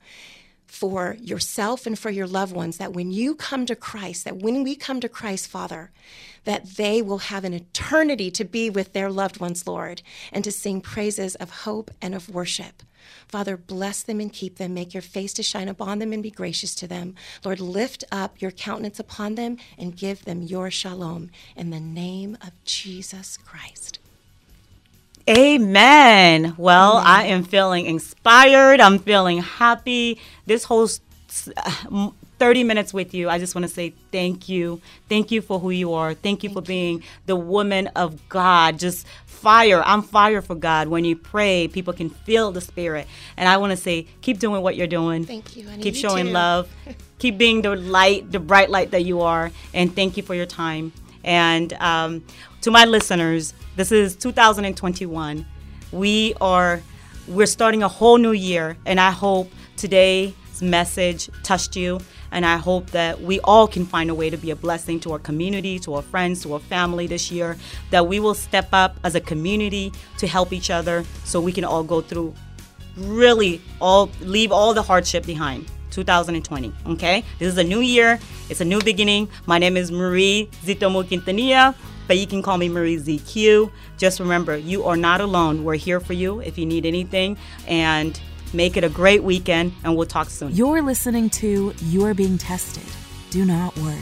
for 0.70 1.18
yourself 1.20 1.88
and 1.88 1.98
for 1.98 2.12
your 2.12 2.28
loved 2.28 2.54
ones 2.54 2.78
that 2.78 2.94
when 2.94 3.12
you 3.12 3.34
come 3.34 3.66
to 3.66 3.76
Christ, 3.76 4.24
that 4.24 4.38
when 4.38 4.64
we 4.64 4.76
come 4.76 5.02
to 5.02 5.10
Christ, 5.10 5.48
Father, 5.48 5.92
that 6.46 6.76
they 6.78 7.02
will 7.02 7.18
have 7.18 7.44
an 7.44 7.54
eternity 7.54 8.30
to 8.32 8.46
be 8.46 8.70
with 8.70 8.94
their 8.94 9.10
loved 9.10 9.40
ones, 9.40 9.68
Lord, 9.68 10.02
and 10.32 10.44
to 10.44 10.52
sing 10.52 10.80
praises 10.80 11.36
of 11.36 11.50
hope 11.50 11.92
and 12.02 12.14
of 12.14 12.30
worship. 12.30 12.84
Father, 13.28 13.58
bless 13.58 14.04
them 14.04 14.20
and 14.20 14.32
keep 14.32 14.58
them. 14.58 14.74
Make 14.74 14.94
your 14.94 15.02
face 15.02 15.34
to 15.34 15.44
shine 15.44 15.68
upon 15.68 16.00
them 16.00 16.14
and 16.14 16.22
be 16.22 16.32
gracious 16.32 16.76
to 16.76 16.88
them. 16.88 17.16
Lord, 17.44 17.60
lift 17.60 18.04
up 18.12 18.42
your 18.42 18.52
countenance 18.52 19.00
upon 19.00 19.36
them 19.36 19.58
and 19.78 19.98
give 19.98 20.26
them 20.26 20.44
your 20.44 20.70
shalom 20.70 21.32
in 21.56 21.72
the 21.72 21.80
name 21.80 22.38
of 22.42 22.52
Jesus 22.64 23.38
Christ. 23.38 24.00
Amen. 25.28 26.56
Well, 26.58 26.98
I 26.98 27.26
am 27.26 27.44
feeling 27.44 27.86
inspired. 27.86 28.80
I'm 28.80 29.00
feeling 29.00 29.40
happy. 29.42 30.20
This 30.46 30.64
whole 30.64 30.88
uh, 31.58 32.10
30 32.40 32.64
minutes 32.64 32.94
with 32.94 33.14
you, 33.14 33.30
I 33.30 33.38
just 33.38 33.54
want 33.54 33.64
to 33.68 33.74
say 33.74 33.94
thank 34.12 34.50
you. 34.50 34.82
Thank 35.08 35.30
you 35.32 35.42
for 35.42 35.60
who 35.60 35.70
you 35.70 35.94
are. 35.94 36.14
Thank 36.14 36.44
you 36.44 36.50
for 36.50 36.62
being 36.62 37.04
the 37.26 37.36
woman 37.36 37.88
of 37.96 38.28
God. 38.30 38.80
Just 38.80 39.06
fire. 39.26 39.84
I'm 39.86 40.02
fire 40.02 40.42
for 40.42 40.56
God. 40.56 40.88
When 40.88 41.06
you 41.06 41.16
pray, 41.16 41.68
people 41.68 41.94
can 41.94 42.10
feel 42.10 42.52
the 42.52 42.62
spirit. 42.62 43.08
And 43.38 43.48
I 43.48 43.58
want 43.58 43.72
to 43.72 43.78
say, 43.78 44.08
keep 44.22 44.40
doing 44.40 44.62
what 44.62 44.76
you're 44.76 44.88
doing. 44.88 45.26
Thank 45.26 45.56
you. 45.56 45.66
Keep 45.82 45.96
You 45.96 46.00
showing 46.00 46.28
too. 46.28 46.32
love. 46.34 46.70
keep 47.20 47.38
being 47.38 47.62
the 47.62 47.76
light, 47.76 48.32
the 48.32 48.40
bright 48.40 48.70
light 48.70 48.92
that 48.92 49.04
you 49.06 49.22
are. 49.22 49.52
And 49.74 49.94
thank 49.94 50.18
you 50.18 50.24
for 50.24 50.34
your 50.36 50.46
time. 50.46 50.92
And 51.24 51.74
um, 51.74 52.24
to 52.62 52.72
my 52.72 52.86
listeners, 52.86 53.54
this 53.76 53.92
is 53.92 54.16
2021. 54.16 55.46
We 55.92 56.34
are 56.42 56.82
we're 57.28 57.46
starting 57.46 57.84
a 57.84 57.88
whole 57.88 58.18
new 58.18 58.32
year, 58.32 58.76
and 58.86 59.00
I 59.00 59.12
hope 59.12 59.52
today's 59.78 60.34
message 60.62 61.30
touched 61.44 61.76
you. 61.76 62.00
And 62.32 62.46
I 62.46 62.58
hope 62.58 62.92
that 62.92 63.22
we 63.22 63.40
all 63.40 63.68
can 63.68 63.86
find 63.86 64.10
a 64.10 64.14
way 64.14 64.30
to 64.30 64.38
be 64.38 64.52
a 64.52 64.56
blessing 64.56 65.00
to 65.02 65.14
our 65.14 65.20
community, 65.20 65.80
to 65.80 65.96
our 65.96 66.02
friends, 66.02 66.44
to 66.44 66.54
our 66.54 66.60
family 66.60 67.08
this 67.08 67.32
year. 67.32 67.58
That 67.90 68.08
we 68.08 68.20
will 68.20 68.36
step 68.36 68.70
up 68.72 68.98
as 69.04 69.16
a 69.16 69.22
community 69.22 69.92
to 70.18 70.28
help 70.28 70.54
each 70.54 70.70
other 70.70 71.06
so 71.24 71.40
we 71.40 71.52
can 71.52 71.64
all 71.64 71.84
go 71.84 72.02
through 72.02 72.36
really 72.98 73.62
all 73.80 74.10
leave 74.20 74.52
all 74.52 74.74
the 74.74 74.82
hardship 74.82 75.26
behind 75.26 75.66
2020 75.92 76.74
okay 76.88 77.24
this 77.38 77.48
is 77.48 77.58
a 77.58 77.64
new 77.64 77.80
year 77.80 78.20
it's 78.50 78.60
a 78.60 78.66
new 78.66 78.82
beginning 78.82 79.30
my 79.46 79.58
name 79.58 79.78
is 79.78 79.90
marie 79.90 80.50
zitomo 80.66 81.02
quintanilla 81.02 81.74
but 82.10 82.18
you 82.18 82.28
can 82.28 82.42
call 82.42 82.58
me 82.58 82.68
marie 82.68 82.98
zq 82.98 83.72
just 83.98 84.20
remember 84.20 84.58
you 84.58 84.84
are 84.84 84.98
not 84.98 85.22
alone 85.22 85.64
we're 85.64 85.76
here 85.76 86.02
for 86.02 86.12
you 86.12 86.42
if 86.42 86.58
you 86.58 86.66
need 86.66 86.86
anything 86.86 87.38
and 87.68 88.20
Make 88.52 88.78
it 88.78 88.84
a 88.84 88.90
great 88.90 89.24
weekend, 89.24 89.74
and 89.84 89.96
we'll 89.96 90.08
talk 90.08 90.30
soon. 90.30 90.52
You're 90.54 90.82
listening 90.82 91.30
to 91.32 91.74
You're 91.84 92.16
Being 92.16 92.38
Tested. 92.38 92.84
Do 93.30 93.46
not 93.46 93.78
worry. 93.78 94.02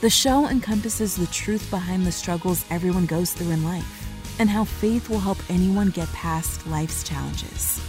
The 0.00 0.08
show 0.08 0.48
encompasses 0.48 1.16
the 1.16 1.26
truth 1.26 1.68
behind 1.70 2.06
the 2.06 2.12
struggles 2.12 2.64
everyone 2.70 3.04
goes 3.04 3.32
through 3.32 3.50
in 3.50 3.64
life 3.64 4.06
and 4.38 4.48
how 4.48 4.64
faith 4.64 5.10
will 5.10 5.18
help 5.18 5.38
anyone 5.50 5.90
get 5.90 6.10
past 6.12 6.66
life's 6.68 7.02
challenges. 7.02 7.80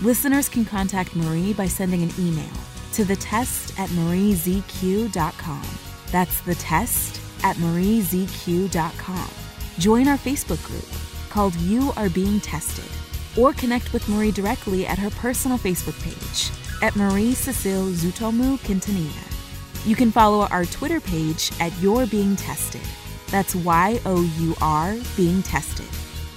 Listeners 0.00 0.48
can 0.48 0.64
contact 0.64 1.16
Marie 1.16 1.52
by 1.52 1.66
sending 1.66 2.02
an 2.02 2.12
email 2.18 2.54
to 2.92 3.04
the 3.04 3.16
test 3.16 3.78
at 3.78 3.90
mariezq.com. 3.90 5.64
That's 6.12 6.40
the 6.42 6.54
test 6.54 7.20
at 7.46 7.56
mariezq.com. 7.56 9.30
Join 9.78 10.08
our 10.08 10.18
Facebook 10.18 10.62
group 10.66 10.84
called 11.30 11.54
You 11.56 11.92
Are 11.96 12.10
Being 12.10 12.40
Tested 12.40 12.90
or 13.38 13.52
connect 13.52 13.92
with 13.92 14.08
Marie 14.08 14.32
directly 14.32 14.84
at 14.84 14.98
her 14.98 15.10
personal 15.10 15.56
Facebook 15.56 15.96
page 16.02 16.50
at 16.82 16.96
Marie 16.96 17.34
Cecile 17.34 17.90
Zutomu 17.92 18.58
Quintanilla. 18.58 19.86
You 19.86 19.94
can 19.94 20.10
follow 20.10 20.46
our 20.46 20.64
Twitter 20.64 21.00
page 21.00 21.52
at 21.60 21.72
You're 21.80 22.06
Being 22.06 22.34
Tested. 22.34 22.80
That's 23.28 23.54
Y 23.54 24.00
O 24.04 24.22
U 24.40 24.56
R 24.60 24.96
Being 25.16 25.42
Tested. 25.44 25.86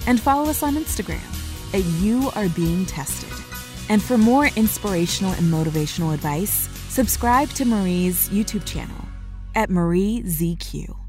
And 0.06 0.20
follow 0.20 0.48
us 0.48 0.62
on 0.62 0.76
Instagram 0.76 1.26
at 1.74 1.84
You 2.00 2.30
Are 2.36 2.48
Being 2.50 2.86
Tested. 2.86 3.32
And 3.88 4.00
for 4.00 4.16
more 4.16 4.46
inspirational 4.54 5.32
and 5.32 5.52
motivational 5.52 6.14
advice, 6.14 6.68
subscribe 6.88 7.48
to 7.50 7.64
Marie's 7.64 8.28
YouTube 8.28 8.64
channel 8.64 9.04
at 9.56 9.70
Marie 9.70 10.22
ZQ. 10.24 10.99